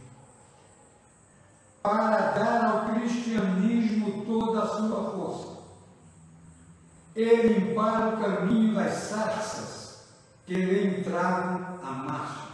para 1.82 2.30
dar 2.30 2.64
ao 2.64 2.94
cristianismo 2.94 4.24
toda 4.24 4.62
a 4.62 4.68
sua 4.68 5.10
força. 5.10 5.60
E 7.16 7.24
limpar 7.24 8.14
o 8.14 8.20
caminho 8.22 8.72
das 8.72 8.94
sarças 8.94 10.04
que 10.46 10.54
lhe 10.54 11.00
entraram 11.00 11.80
a 11.82 11.90
marcha. 11.90 12.50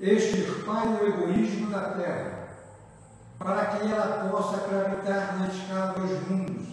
Extirpar 0.00 0.88
o 0.88 1.06
egoísmo 1.06 1.70
da 1.70 1.92
terra 1.92 2.37
para 3.38 3.66
que 3.66 3.86
ela 3.86 4.28
possa 4.28 4.66
gravitar 4.66 5.38
na 5.38 5.48
escala 5.48 5.92
dos 5.92 6.28
mundos. 6.28 6.66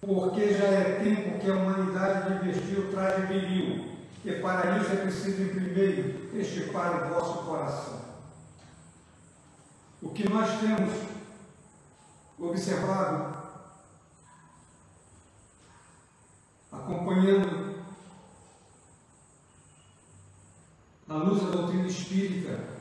Porque 0.00 0.54
já 0.54 0.64
é 0.64 1.00
tempo 1.02 1.38
que 1.38 1.50
a 1.50 1.54
humanidade 1.54 2.38
de 2.38 2.50
vestir 2.50 2.78
o 2.78 2.90
traje 2.90 3.26
viril, 3.26 3.98
e 4.24 4.32
para 4.40 4.78
isso 4.78 4.92
é 4.92 4.96
preciso, 4.96 5.42
em 5.42 5.48
primeiro, 5.48 6.38
estipar 6.38 7.04
o 7.04 7.14
vosso 7.14 7.44
coração. 7.44 8.00
O 10.00 10.10
que 10.10 10.28
nós 10.28 10.48
temos 10.60 10.94
observado, 12.38 13.36
acompanhando 16.70 17.82
a 21.08 21.14
luz 21.14 21.42
da 21.42 21.50
doutrina 21.50 21.88
espírita, 21.88 22.77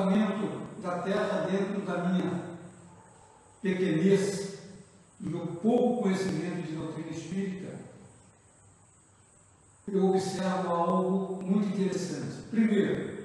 comportamento 0.00 0.80
da 0.80 0.98
terra 1.02 1.46
dentro 1.50 1.82
da 1.82 1.98
minha 1.98 2.42
pequenez, 3.60 4.58
do 5.18 5.30
meu 5.30 5.46
pouco 5.46 6.02
conhecimento 6.02 6.66
de 6.66 6.74
doutrina 6.74 7.10
espírita, 7.10 7.78
eu 9.88 10.08
observo 10.08 10.68
algo 10.68 11.42
muito 11.42 11.68
interessante. 11.68 12.42
Primeiro, 12.50 13.18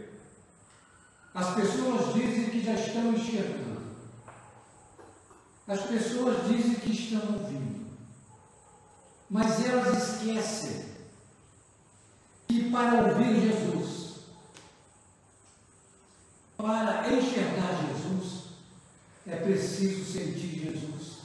as 1.33 1.55
pessoas 1.55 2.13
dizem 2.13 2.49
que 2.49 2.63
já 2.63 2.73
estão 2.73 3.13
enxergando. 3.13 3.75
As 5.67 5.81
pessoas 5.81 6.47
dizem 6.47 6.75
que 6.75 6.91
estão 6.91 7.33
ouvindo. 7.33 7.85
Mas 9.29 9.65
elas 9.65 9.97
esquecem 9.97 10.85
que 12.47 12.69
para 12.69 13.07
ouvir 13.07 13.41
Jesus 13.41 13.84
para 16.65 17.13
enxergar 17.13 17.75
Jesus, 17.85 18.45
é 19.27 19.35
preciso 19.35 20.03
sentir 20.03 20.65
Jesus. 20.65 21.17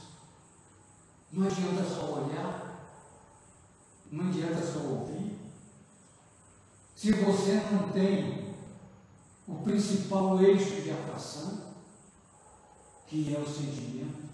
Não 1.31 1.47
adianta 1.47 1.83
só 1.83 2.21
olhar, 2.21 2.93
não 4.11 4.27
adianta 4.27 4.61
só 4.61 4.79
ouvir. 4.81 5.35
Se 6.95 7.11
você 7.13 7.55
não 7.71 7.89
tem 7.89 8.53
o 9.47 9.55
principal 9.63 10.39
eixo 10.43 10.79
de 10.83 10.91
atração, 10.91 11.59
que 13.07 13.35
é 13.35 13.39
o 13.39 13.49
sentimento. 13.49 14.29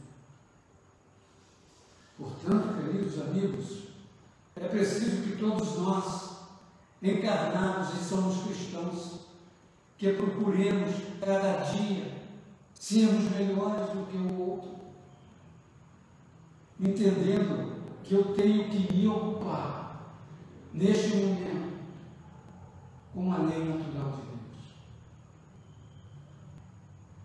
Portanto, 2.18 2.84
queridos 2.84 3.22
amigos, 3.22 3.84
é 4.58 4.68
preciso 4.68 5.24
que 5.24 5.38
todos 5.38 5.78
nós, 5.78 6.32
encarnados 7.02 7.94
e 7.94 8.04
somos 8.04 8.44
cristãos, 8.44 9.27
que 9.98 10.14
procuremos 10.14 10.96
cada 11.20 11.64
dia 11.64 12.18
sermos 12.74 13.32
melhores 13.32 13.90
do 13.90 14.06
que 14.06 14.18
o 14.18 14.40
outro, 14.40 14.76
entendendo 16.80 17.76
que 18.04 18.14
eu 18.14 18.36
tenho 18.36 18.70
que 18.70 18.94
me 18.94 19.08
ocupar 19.08 20.14
neste 20.72 21.18
momento 21.18 21.78
com 23.14 23.34
a 23.34 23.38
lei 23.38 23.66
natural 23.66 24.12
de 24.12 24.22
Deus. 24.22 24.38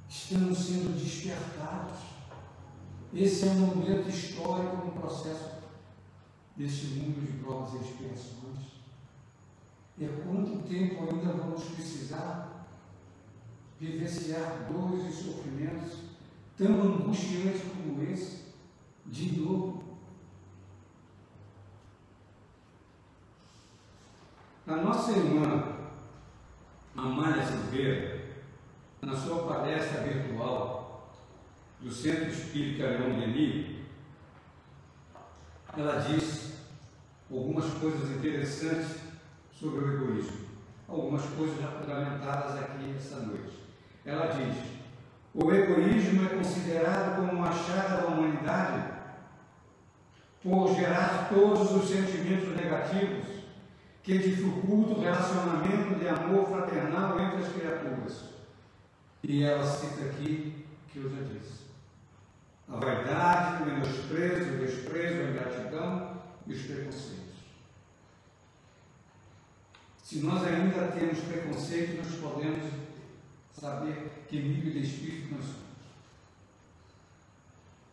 Estamos 0.08 0.58
sendo 0.58 0.98
despertados. 0.98 1.98
Esse 3.12 3.46
é 3.46 3.50
um 3.50 3.66
momento 3.66 4.08
histórico 4.08 4.86
no 4.86 4.92
processo 4.92 5.50
deste 6.56 6.86
mundo 6.86 7.20
de 7.20 7.44
provas 7.44 7.74
e 7.74 7.84
expiações. 7.84 8.72
E 9.98 10.06
quanto 10.06 10.66
tempo 10.66 11.02
ainda 11.02 11.34
vamos 11.34 11.64
precisar 11.64 12.51
vivenciar 13.82 14.68
dores 14.70 15.06
e 15.06 15.12
sofrimentos 15.24 15.98
tão 16.56 16.80
angustiantes 16.80 17.62
como 17.62 18.00
esse, 18.04 18.44
de 19.06 19.40
novo? 19.40 19.82
A 24.68 24.76
nossa 24.76 25.10
irmã 25.10 25.80
Amália 26.94 27.44
Silveira, 27.44 28.24
na 29.02 29.16
sua 29.16 29.48
palestra 29.48 30.02
virtual 30.02 31.12
do 31.80 31.90
Centro 31.90 32.30
Espírita 32.30 32.86
Leão 32.86 33.18
Denis, 33.18 33.78
ela 35.76 35.96
diz 35.98 36.52
algumas 37.28 37.68
coisas 37.74 38.16
interessantes 38.16 39.00
sobre 39.52 39.84
o 39.84 39.94
egoísmo. 39.94 40.52
Algumas 40.86 41.24
coisas 41.30 41.60
já 41.60 41.68
fundamentadas 41.68 42.62
aqui 42.62 42.94
esta 42.96 43.16
noite. 43.16 43.61
Ela 44.04 44.26
diz: 44.26 44.56
o 45.34 45.50
egoísmo 45.52 46.26
é 46.26 46.28
considerado 46.36 47.16
como 47.16 47.32
uma 47.32 47.52
chaga 47.52 48.02
da 48.02 48.06
humanidade 48.08 48.92
por 50.42 50.74
gerar 50.74 51.28
todos 51.28 51.70
os 51.70 51.88
sentimentos 51.88 52.54
negativos 52.56 53.26
que 54.02 54.18
dificulta 54.18 54.94
o 54.94 55.00
relacionamento 55.00 55.94
de 55.94 56.08
amor 56.08 56.48
fraternal 56.48 57.18
entre 57.20 57.38
as 57.38 57.52
criaturas. 57.52 58.24
E 59.22 59.44
ela 59.44 59.64
cita 59.64 60.04
aqui 60.06 60.66
que 60.88 60.98
eu 60.98 61.08
já 61.08 61.22
disse. 61.22 61.62
A 62.68 62.76
vaidade, 62.76 63.62
o 63.62 63.66
menosprezo, 63.66 64.54
o 64.54 64.58
desprezo, 64.58 65.20
a 65.20 65.30
ingratidão 65.30 66.16
e 66.46 66.52
os 66.52 66.62
preconceitos. 66.62 67.22
Se 70.02 70.18
nós 70.18 70.44
ainda 70.44 70.88
temos 70.88 71.20
preconceito, 71.20 71.96
nós 71.98 72.16
podemos 72.16 72.81
saber 73.52 74.24
que 74.28 74.40
nível 74.40 74.72
de 74.72 74.82
espírito 74.82 75.34
nós 75.34 75.44
somos. 75.44 75.62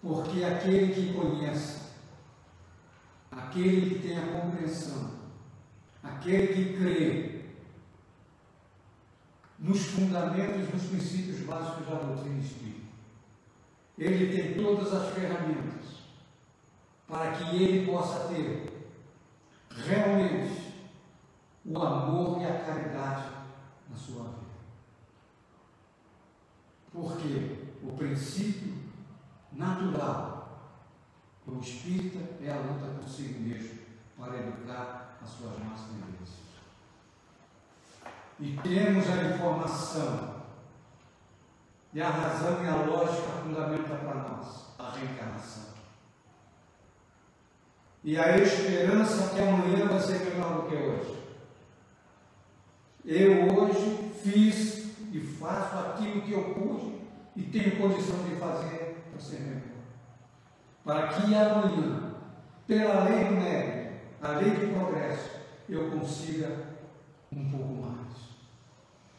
Porque 0.01 0.43
aquele 0.43 0.93
que 0.93 1.13
conhece, 1.13 1.89
aquele 3.31 3.89
que 3.89 4.07
tem 4.07 4.17
a 4.17 4.41
compreensão, 4.41 5.19
aquele 6.01 6.47
que 6.47 6.77
crê 6.77 7.39
nos 9.59 9.85
fundamentos, 9.87 10.73
nos 10.73 10.83
princípios 10.83 11.41
básicos 11.41 11.85
da 11.87 11.95
doutrina 11.95 12.39
espírita. 12.39 12.87
Ele 13.97 14.33
tem 14.33 14.63
todas 14.63 14.93
as 14.93 15.13
ferramentas 15.13 15.99
para 17.05 17.31
que 17.31 17.61
ele 17.61 17.91
possa 17.91 18.29
ter 18.29 18.69
realmente 19.69 20.73
o 21.65 21.77
amor 21.77 22.41
e 22.41 22.45
a 22.45 22.59
caridade 22.59 23.29
na 23.89 23.95
sua 23.97 24.23
vida. 24.23 24.48
Porque 26.99 27.55
o 27.81 27.93
princípio 27.93 28.73
natural 29.53 30.75
do 31.45 31.59
espírita 31.61 32.19
é 32.43 32.51
a 32.51 32.57
luta 32.57 33.01
consigo 33.01 33.39
mesmo 33.39 33.79
para 34.17 34.37
educar 34.37 35.17
as 35.21 35.29
suas 35.29 35.57
más 35.59 35.79
tendências. 35.81 36.39
E 38.39 38.57
temos 38.61 39.09
a 39.09 39.33
informação, 39.33 40.43
e 41.93 42.01
a 42.01 42.09
razão 42.09 42.63
e 42.63 42.67
a 42.67 42.75
lógica 42.75 43.31
fundamenta 43.43 43.95
para 43.95 44.15
nós 44.15 44.65
a 44.77 44.91
reencarnação. 44.91 45.73
E 48.03 48.17
a 48.17 48.37
esperança 48.37 49.33
que 49.33 49.41
amanhã 49.41 49.87
vai 49.87 49.99
ser 50.01 50.19
melhor 50.19 50.61
do 50.61 50.69
que 50.69 50.75
hoje. 50.75 51.19
Eu 53.05 53.55
hoje 53.55 54.11
fiz 54.21 54.78
e 55.11 55.19
faço 55.19 55.77
aquilo 55.77 56.21
que 56.21 56.31
eu 56.31 56.53
pude 56.53 56.99
e 57.35 57.43
tenho 57.43 57.77
condição 57.77 58.23
de 58.23 58.35
fazer 58.35 59.05
para 59.09 59.19
ser 59.19 59.39
melhor. 59.39 59.61
Para 60.83 61.07
que 61.07 61.35
amanhã, 61.35 62.15
pela 62.67 63.03
lei 63.03 63.25
do 63.25 63.31
mérito, 63.31 63.99
a 64.21 64.31
lei 64.31 64.51
de 64.51 64.73
progresso, 64.73 65.29
eu 65.67 65.91
consiga 65.91 66.77
um 67.31 67.49
pouco 67.49 67.73
mais. 67.75 68.15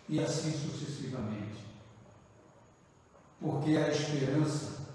E 0.08 0.18
assim 0.20 0.50
sucessivamente. 0.50 1.64
Porque 3.40 3.76
a 3.76 3.88
esperança, 3.88 4.88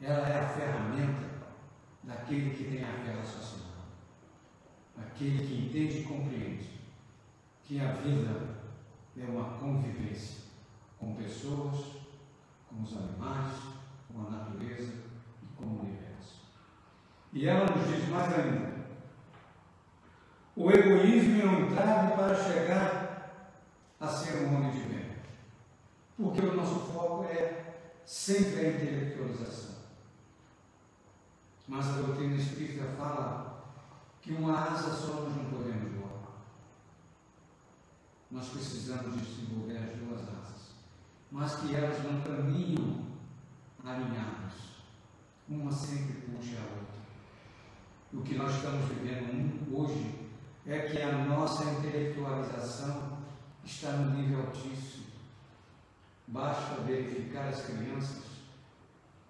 ela 0.00 0.28
é 0.28 0.40
a 0.40 0.48
ferramenta 0.48 1.26
daquele 2.02 2.50
que 2.50 2.64
tem 2.64 2.82
a 2.82 2.92
fé 2.92 3.12
raciocinada. 3.12 3.66
Aquele 4.98 5.46
que 5.46 5.66
entende 5.66 6.00
e 6.00 6.04
compreende 6.04 6.70
que 7.64 7.80
a 7.80 7.92
vida 7.92 8.55
é 9.18 9.24
uma 9.24 9.58
convivência 9.58 10.44
com 10.98 11.14
pessoas, 11.14 11.76
com 12.68 12.82
os 12.82 12.96
animais, 12.96 13.54
com 14.12 14.26
a 14.26 14.30
natureza 14.30 14.92
e 15.42 15.46
com 15.56 15.64
o 15.64 15.80
universo. 15.80 16.42
E 17.32 17.48
ela 17.48 17.74
nos 17.74 17.86
diz 17.86 18.08
mais 18.08 18.32
ainda, 18.32 18.76
o 20.54 20.70
egoísmo 20.70 21.42
é 21.42 21.44
um 21.44 21.66
entrave 21.66 22.14
para 22.14 22.34
chegar 22.34 23.06
a 24.00 24.08
ser 24.08 24.38
um 24.38 24.54
homem 24.54 24.70
de 24.70 24.80
bem. 24.80 25.16
Porque 26.16 26.40
o 26.40 26.54
nosso 26.54 26.80
foco 26.92 27.24
é 27.24 27.74
sempre 28.04 28.60
a 28.60 28.68
intelectualização. 28.70 29.76
Mas 31.68 31.88
a 31.88 32.02
doutrina 32.02 32.36
espírita 32.36 32.84
fala 32.96 33.64
que 34.22 34.32
uma 34.32 34.72
asa 34.72 34.94
só 34.94 35.22
nós 35.22 35.36
não 35.36 35.44
podemos. 35.46 35.95
Nós 38.30 38.48
precisamos 38.48 39.22
desenvolver 39.22 39.78
as 39.78 39.98
duas 39.98 40.20
asas, 40.22 40.74
mas 41.30 41.54
que 41.56 41.74
elas 41.74 42.02
não 42.02 42.20
caminham 42.22 43.06
alinhadas. 43.84 44.52
Uma 45.48 45.70
sempre 45.70 46.22
puxa 46.22 46.56
a 46.58 46.62
outra. 46.62 46.96
O 48.12 48.22
que 48.22 48.34
nós 48.34 48.54
estamos 48.56 48.88
vivendo 48.88 49.72
hoje 49.72 50.28
é 50.66 50.80
que 50.80 51.00
a 51.00 51.24
nossa 51.24 51.64
intelectualização 51.64 53.18
está 53.64 53.92
no 53.92 54.16
nível 54.16 54.40
altíssimo. 54.40 55.06
Basta 56.26 56.80
verificar 56.82 57.48
as 57.48 57.64
crianças 57.66 58.24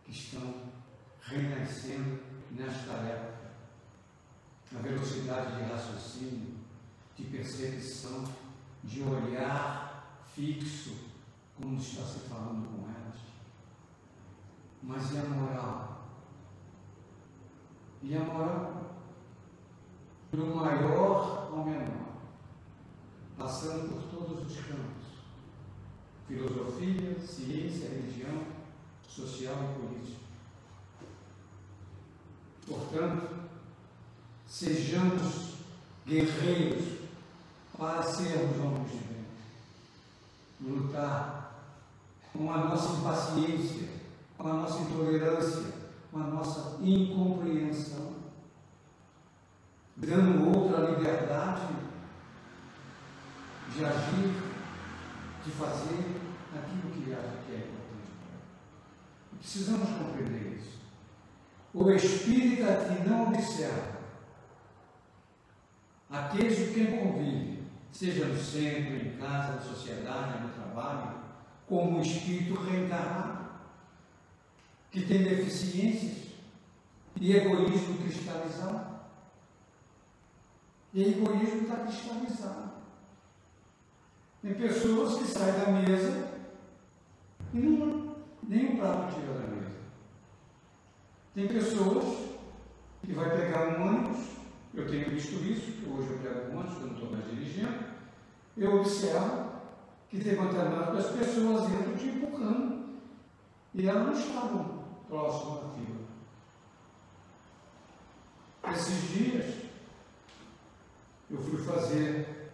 que 0.05 0.13
estão 0.13 0.55
renascendo 1.21 2.19
nesta 2.51 2.93
época. 2.93 3.51
A 4.75 4.79
velocidade 4.79 5.57
de 5.57 5.71
raciocínio, 5.71 6.55
de 7.15 7.25
percepção, 7.25 8.25
de 8.87 9.03
olhar 9.03 10.23
fixo, 10.33 10.95
como 11.57 11.77
está 11.77 12.03
se 12.03 12.21
falando 12.21 12.69
com 12.69 12.89
elas. 12.89 13.19
Mas 14.83 15.13
e 15.13 15.19
a 15.19 15.25
moral? 15.25 16.07
E 18.03 18.17
a 18.17 18.21
moral 18.21 18.77
do 20.31 20.55
maior 20.55 21.51
ao 21.51 21.65
menor, 21.65 22.15
passando 23.37 23.89
por 23.89 24.03
todos 24.11 24.47
os 24.47 24.57
campos: 24.65 25.07
filosofia, 26.29 27.19
ciência, 27.19 27.89
religião, 27.89 28.45
social 29.09 29.55
e 29.55 29.81
política. 29.81 30.21
Portanto, 32.67 33.49
sejamos 34.47 35.57
guerreiros 36.05 37.06
para 37.77 38.03
sermos 38.03 38.59
homens 38.59 38.91
de 38.91 38.99
bem. 38.99 39.27
Lutar 40.61 41.55
com 42.33 42.53
a 42.53 42.59
nossa 42.59 42.99
impaciência, 42.99 43.89
com 44.39 44.49
a 44.49 44.55
nossa 44.55 44.81
intolerância, 44.81 45.73
com 46.11 46.19
a 46.19 46.25
nossa 46.25 46.83
incompreensão 46.83 48.17
dando 49.97 50.55
outra 50.55 50.91
liberdade 50.91 51.75
de 53.73 53.85
agir, 53.85 54.43
de 55.45 55.51
fazer 55.53 56.21
aquilo 56.55 56.91
que 56.93 57.13
acha 57.13 57.39
que 57.47 57.53
é 57.53 57.59
importante 57.59 58.13
para 59.31 59.39
Precisamos 59.39 59.89
compreender 59.89 60.59
isso. 60.59 60.79
O 61.73 61.91
espírita 61.91 62.85
que 62.85 63.09
não 63.09 63.29
observa 63.29 63.97
aqueles 66.11 66.69
com 66.69 66.75
quem 66.75 66.99
convive, 66.99 67.56
seja 67.97 68.27
no 68.27 68.39
centro, 68.39 68.95
em 68.95 69.17
casa, 69.17 69.55
na 69.55 69.61
sociedade, 69.63 70.43
no 70.43 70.51
trabalho, 70.51 71.15
como 71.67 71.99
um 71.99 72.03
espírito 72.03 72.55
reencarnado. 72.61 73.47
que 74.91 75.05
tem 75.05 75.25
deficiências 75.25 76.33
e 77.21 77.37
egoísmo 77.37 77.99
cristalizado. 77.99 78.97
E 80.95 81.03
egoísmo 81.03 81.63
está 81.63 81.77
cristalizado. 81.77 82.71
Tem 84.43 84.55
pessoas 84.55 85.19
que 85.19 85.27
saem 85.27 85.59
da 85.59 85.73
mesa 85.73 86.33
e 87.53 87.59
não, 87.59 88.17
nem 88.43 88.73
um 88.73 88.77
prato 88.77 89.15
tira 89.15 89.35
da 89.35 89.47
mesa. 89.49 89.77
Tem 91.35 91.49
pessoas 91.49 92.31
que 93.03 93.13
vai 93.13 93.37
pegar 93.37 93.69
um 93.69 93.87
ônibus, 93.87 94.36
eu 94.77 94.87
tenho 94.87 95.11
visto 95.11 95.35
isso, 95.43 95.91
hoje 95.91 96.11
eu 96.11 96.19
pego 96.19 96.53
um 96.53 96.61
ônibus, 96.61 96.81
eu 96.81 96.87
não 96.87 96.95
estou 96.95 97.11
mais 97.11 97.25
dirigindo, 97.31 97.85
eu 98.57 98.81
observo 98.81 99.53
que 100.11 100.21
tem 100.21 100.37
determinadas 100.37 101.07
as 101.07 101.13
pessoas 101.13 101.71
entram 101.71 101.97
te 101.97 102.07
empurrando 102.07 103.01
e 103.75 103.89
elas 103.89 104.07
não 104.07 104.13
estavam 104.13 104.85
próximas 105.09 105.63
da 105.63 105.69
fila. 105.71 106.07
Esses 108.73 109.09
dias 109.11 109.55
eu 111.31 111.39
fui 111.39 111.59
fazer, 111.59 112.53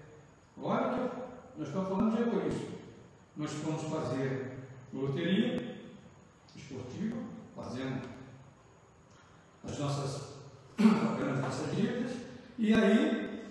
olha 0.60 0.90
que 0.90 1.58
nós 1.58 1.68
estamos 1.68 1.88
falando 1.88 2.16
de 2.16 2.22
egoísmo. 2.22 2.72
Nós 3.36 3.50
fomos 3.52 3.82
fazer 3.82 4.58
loteria 4.92 5.78
esportiva, 6.54 7.16
fazendo 7.54 8.08
as 9.64 9.78
nossas, 9.78 10.32
as 10.78 11.40
nossas 11.40 11.76
dívidas, 11.76 12.12
e 12.62 12.72
aí, 12.72 13.50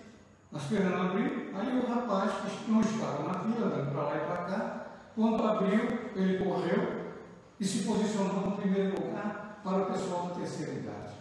nós 0.49 0.63
esperando 0.63 1.01
abrir, 1.01 1.53
aí 1.53 1.77
o 1.77 1.85
rapaz 1.85 2.31
que 2.31 2.71
não 2.71 2.79
estava 2.79 3.23
na 3.23 3.39
fila, 3.39 3.65
andando 3.65 3.91
para 3.91 4.03
lá 4.03 4.15
e 4.15 4.19
para 4.21 4.45
cá, 4.45 4.87
quando 5.13 5.43
abriu, 5.43 5.81
ele 6.15 6.41
correu 6.41 7.11
e 7.59 7.65
se 7.65 7.83
posicionou 7.83 8.51
no 8.51 8.55
primeiro 8.55 8.95
lugar 8.95 9.59
para 9.61 9.81
o 9.81 9.85
pessoal 9.87 10.27
da 10.27 10.35
terceira 10.35 10.71
idade. 10.71 11.13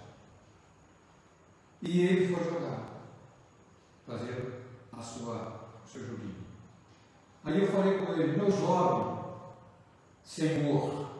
E 1.82 2.02
ele 2.02 2.32
foi 2.32 2.44
jogar, 2.44 2.86
fazer 4.06 4.62
a 4.92 5.02
sua, 5.02 5.72
o 5.84 5.88
seu 5.88 6.06
joguinho. 6.06 6.44
Aí 7.44 7.60
eu 7.60 7.72
falei 7.72 7.98
com 7.98 8.12
ele, 8.12 8.36
meu 8.36 8.52
jovem, 8.52 9.24
Senhor, 10.22 11.10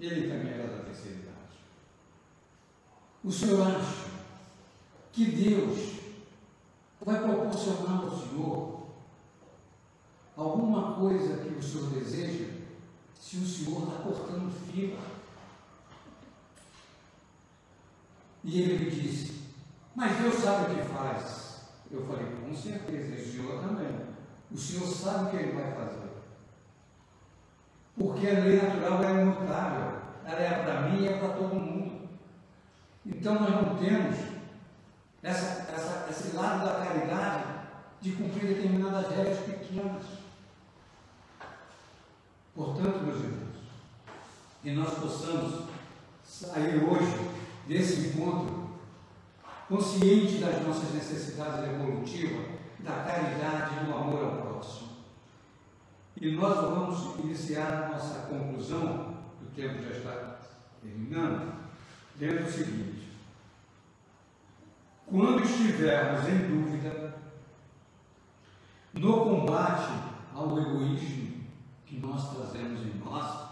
ele 0.00 0.30
também 0.30 0.54
era 0.54 0.78
da 0.78 0.84
terceira 0.84 1.18
idade. 1.18 1.58
O 3.22 3.30
Senhor 3.30 3.60
acha 3.60 4.06
que 5.12 5.26
Deus 5.26 5.95
vai 7.06 7.22
proporcionar 7.22 8.02
ao 8.02 8.10
Senhor 8.10 8.86
alguma 10.36 10.96
coisa 10.96 11.36
que 11.36 11.54
o 11.54 11.62
Senhor 11.62 11.88
deseja 11.90 12.52
se 13.14 13.36
o 13.36 13.46
Senhor 13.46 13.84
está 13.84 14.02
cortando 14.02 14.50
fila? 14.50 14.98
E 18.42 18.60
ele 18.60 18.84
me 18.84 18.90
disse, 18.90 19.40
mas 19.94 20.18
Deus 20.18 20.34
sabe 20.34 20.72
o 20.72 20.76
que 20.76 20.82
faz. 20.82 21.60
Eu 21.90 22.04
falei, 22.06 22.26
com 22.44 22.54
certeza, 22.54 23.14
e 23.14 23.22
o 23.22 23.32
Senhor 23.32 23.60
também. 23.60 24.06
O 24.50 24.58
Senhor 24.58 24.86
sabe 24.86 25.26
o 25.26 25.30
que 25.30 25.36
Ele 25.36 25.52
vai 25.52 25.72
fazer. 25.72 26.10
Porque 27.96 28.28
a 28.28 28.40
lei 28.40 28.60
natural 28.60 29.02
é 29.02 29.22
imutável. 29.22 30.02
Ela 30.24 30.40
é 30.40 30.62
para 30.62 30.80
mim 30.82 31.02
e 31.02 31.08
é 31.08 31.18
para 31.18 31.34
todo 31.34 31.54
mundo. 31.54 32.08
Então 33.04 33.34
nós 33.34 33.50
não 33.50 33.76
temos 33.76 34.35
essa, 35.26 35.66
essa, 35.72 36.06
esse 36.08 36.36
lado 36.36 36.64
da 36.64 36.86
caridade 36.86 37.44
de 38.00 38.12
cumprir 38.12 38.46
determinadas 38.46 39.10
regras 39.10 39.40
pequenas. 39.40 40.04
Portanto, 42.54 43.04
meus 43.04 43.18
irmãos, 43.18 43.56
que 44.62 44.70
nós 44.70 44.94
possamos 44.94 45.64
sair 46.24 46.76
hoje 46.84 47.30
desse 47.66 48.08
encontro 48.08 48.70
consciente 49.68 50.38
das 50.38 50.64
nossas 50.64 50.94
necessidades 50.94 51.68
evolutivas, 51.70 52.46
da 52.78 53.02
caridade 53.02 53.80
e 53.80 53.84
do 53.84 53.96
amor 53.96 54.24
ao 54.24 54.42
próximo. 54.42 54.90
E 56.20 56.30
nós 56.30 56.54
vamos 56.54 57.18
iniciar 57.24 57.90
nossa 57.92 58.20
conclusão, 58.28 59.16
o 59.42 59.46
tempo 59.56 59.82
já 59.82 59.90
está 59.90 60.38
terminando, 60.80 61.52
dentro 62.14 62.44
do 62.44 62.50
seguinte: 62.50 63.05
quando 65.06 65.42
estivermos 65.44 66.28
em 66.28 66.38
dúvida 66.48 67.16
no 68.92 69.24
combate 69.24 69.92
ao 70.34 70.58
egoísmo 70.58 71.44
que 71.86 71.98
nós 72.00 72.34
trazemos 72.34 72.80
em 72.80 72.98
nós, 72.98 73.46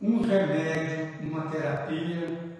um 0.00 0.22
remédio, 0.22 1.28
uma 1.28 1.50
terapia 1.50 2.58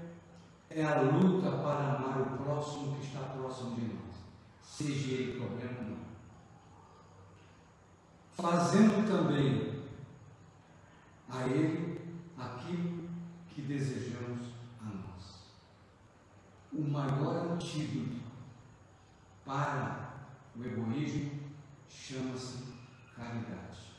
é 0.71 0.85
a 0.85 1.01
luta 1.03 1.51
para 1.51 1.95
amar 1.95 2.21
o 2.21 2.39
próximo 2.39 2.97
que 2.97 3.07
está 3.07 3.21
próximo 3.21 3.77
de 3.77 3.83
nós, 3.83 4.17
seja 4.63 5.13
ele 5.13 5.39
problema 5.39 5.79
ou 5.79 5.85
não. 5.85 6.05
Fazendo 8.33 9.07
também 9.07 9.85
a 11.29 11.47
ele 11.47 12.01
aquilo 12.37 13.09
que 13.51 13.63
desejamos 13.63 14.34
maior 16.95 17.53
antídoto 17.53 18.21
para 19.45 20.15
o 20.57 20.65
egoísmo 20.65 21.33
chama-se 21.89 22.59
caridade. 23.17 23.95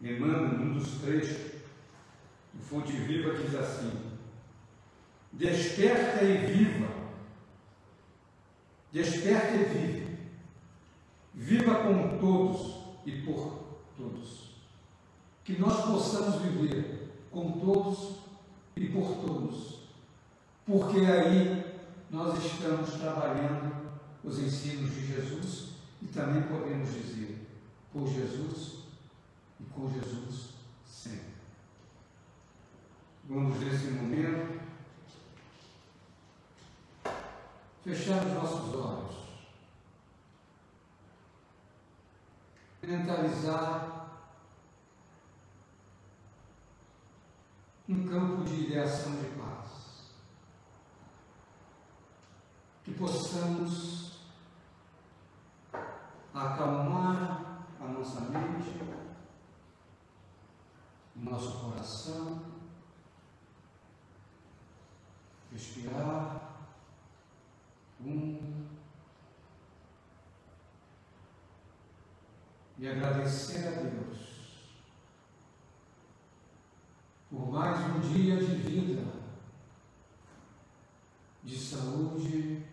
Emmanuel, 0.00 0.58
num 0.58 0.74
dos 0.74 1.00
trechos 1.00 1.62
do 2.52 2.62
Fonte 2.62 2.92
Viva, 2.92 3.34
diz 3.34 3.54
assim: 3.54 4.18
Desperta 5.32 6.22
e 6.22 6.52
viva. 6.52 6.88
Desperta 8.92 9.54
e 9.54 9.64
vive. 9.64 10.18
Viva 11.34 11.74
com 11.82 12.18
todos 12.18 12.76
e 13.06 13.22
por 13.22 13.78
todos. 13.96 14.50
Que 15.44 15.58
nós 15.58 15.84
possamos 15.86 16.42
viver 16.42 17.10
com 17.30 17.52
todos 17.52 18.18
e 18.76 18.86
por 18.88 19.16
todos. 19.24 19.77
Porque 20.68 20.98
aí 20.98 21.80
nós 22.10 22.44
estamos 22.44 22.90
trabalhando 22.90 23.74
os 24.22 24.38
ensinos 24.38 24.90
de 24.90 25.06
Jesus 25.06 25.70
e 26.02 26.06
também 26.08 26.42
podemos 26.42 26.92
dizer 26.92 27.48
por 27.90 28.06
Jesus 28.06 28.80
e 29.58 29.64
com 29.64 29.90
Jesus 29.90 30.50
sempre. 30.86 31.38
Vamos 33.24 33.58
nesse 33.60 33.86
momento 33.92 34.60
fechar 37.82 38.26
os 38.26 38.32
nossos 38.34 38.74
olhos, 38.74 39.16
mentalizar 42.82 43.98
um 47.88 48.06
campo 48.06 48.44
de 48.44 48.64
ideação 48.64 49.16
de 49.16 49.28
paz, 49.28 49.68
que 52.84 52.87
possamos 52.98 54.18
acalmar 56.34 57.64
a 57.80 57.84
nossa 57.84 58.20
mente, 58.22 58.80
o 61.16 61.30
nosso 61.30 61.58
coração, 61.58 62.42
respirar 65.52 66.48
um. 68.00 68.66
E 72.80 72.86
agradecer 72.86 73.66
a 73.66 73.70
Deus 73.82 74.28
por 77.28 77.50
mais 77.50 77.78
um 77.80 78.00
dia 78.00 78.36
de 78.36 78.54
vida, 78.54 79.02
de 81.42 81.58
saúde, 81.58 82.64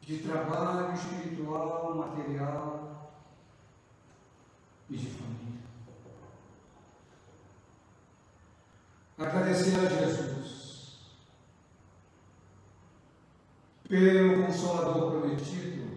de 0.00 0.18
trabalho 0.18 0.92
espiritual, 0.92 1.94
material 1.94 3.12
e 4.88 4.96
de 4.96 5.10
família. 5.10 5.60
Agradecer 9.16 9.78
a 9.78 9.88
Jesus 9.88 10.60
pelo 13.90 14.46
Consolador 14.46 15.10
prometido, 15.10 15.90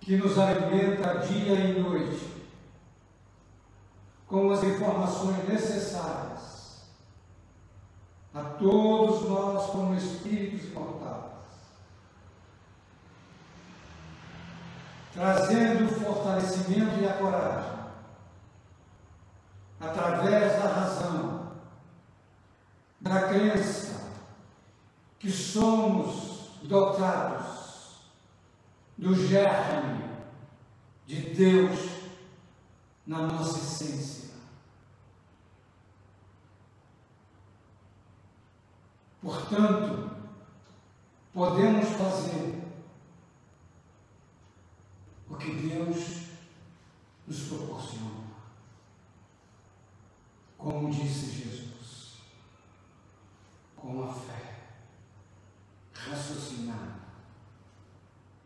que 0.00 0.16
nos 0.16 0.36
alimenta 0.36 1.20
dia 1.20 1.54
e 1.54 1.80
noite 1.80 2.44
com 4.26 4.50
as 4.50 4.64
informações 4.64 5.48
necessárias 5.48 6.88
a 8.34 8.42
todos 8.42 9.28
nós 9.28 9.70
como 9.70 9.94
espíritos 9.94 10.66
imortais, 10.66 11.30
trazendo 15.12 15.84
o 15.84 15.88
fortalecimento 15.88 17.00
e 17.00 17.08
a 17.08 17.12
coragem 17.12 17.76
através 19.78 20.60
da 20.60 20.68
razão, 20.68 21.52
da 23.00 23.28
crença 23.28 23.85
que 25.26 25.32
somos 25.32 26.50
dotados 26.62 27.96
do 28.96 29.12
germe 29.12 30.08
de 31.04 31.20
Deus 31.34 31.80
na 33.04 33.26
nossa 33.26 33.58
essência. 33.58 34.30
Portanto, 39.20 40.16
podemos 41.34 41.88
fazer 41.88 42.62
o 45.28 45.34
que 45.34 45.50
Deus 45.56 46.28
nos 47.26 47.40
proporciona. 47.48 48.26
Como 50.56 50.88
disse 50.88 51.32
Jesus, 51.32 52.18
com 53.74 54.04
a 54.04 54.12
fé 54.12 54.55
raciocinada, 56.08 56.96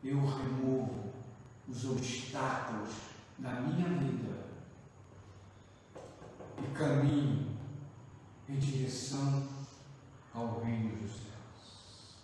eu 0.02 0.18
removo 0.24 1.12
os 1.68 1.84
obstáculos 1.84 2.90
da 3.38 3.60
minha 3.60 3.88
vida 3.88 4.48
e 6.58 6.74
caminho 6.74 7.56
em 8.48 8.58
direção 8.58 9.48
ao 10.34 10.60
reino 10.60 10.96
dos 10.96 11.12
céus. 11.12 12.16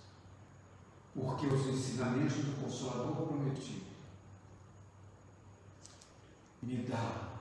Porque 1.15 1.47
os 1.47 1.67
ensinamentos 1.67 2.37
do 2.37 2.63
Consolador 2.63 3.27
prometido 3.27 3.87
me 6.63 6.77
dá 6.79 7.37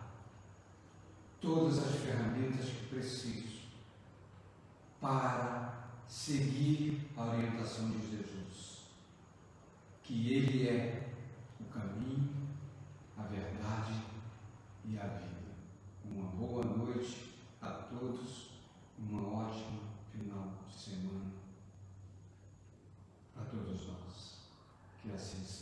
todas 1.41 1.79
as 1.79 1.95
ferramentas 1.95 2.65
que 2.65 2.88
preciso 2.88 3.62
para 5.01 5.75
seguir 6.08 7.10
a 7.18 7.24
orientação 7.24 7.89
de 7.89 8.00
Jesus, 8.00 8.86
que 10.04 10.34
Ele 10.34 10.68
é 10.68 11.10
o 11.60 11.65
caminho, 11.65 12.30
a 13.18 13.24
verdade 13.24 14.02
e 14.86 14.98
a 14.98 15.08
vida. 15.08 15.36
Uma 16.04 16.28
boa 16.30 16.63
noite 16.63 17.34
a 17.62 17.70
todos, 17.70 18.52
uma 18.98 19.28
ótima 19.28 19.82
final 20.12 20.54
de 20.68 20.74
semana 20.74 21.32
para 23.34 23.46
todos 23.46 23.88
nós. 23.88 24.50
Que 25.02 25.12
assim 25.12 25.44
seja. 25.44 25.55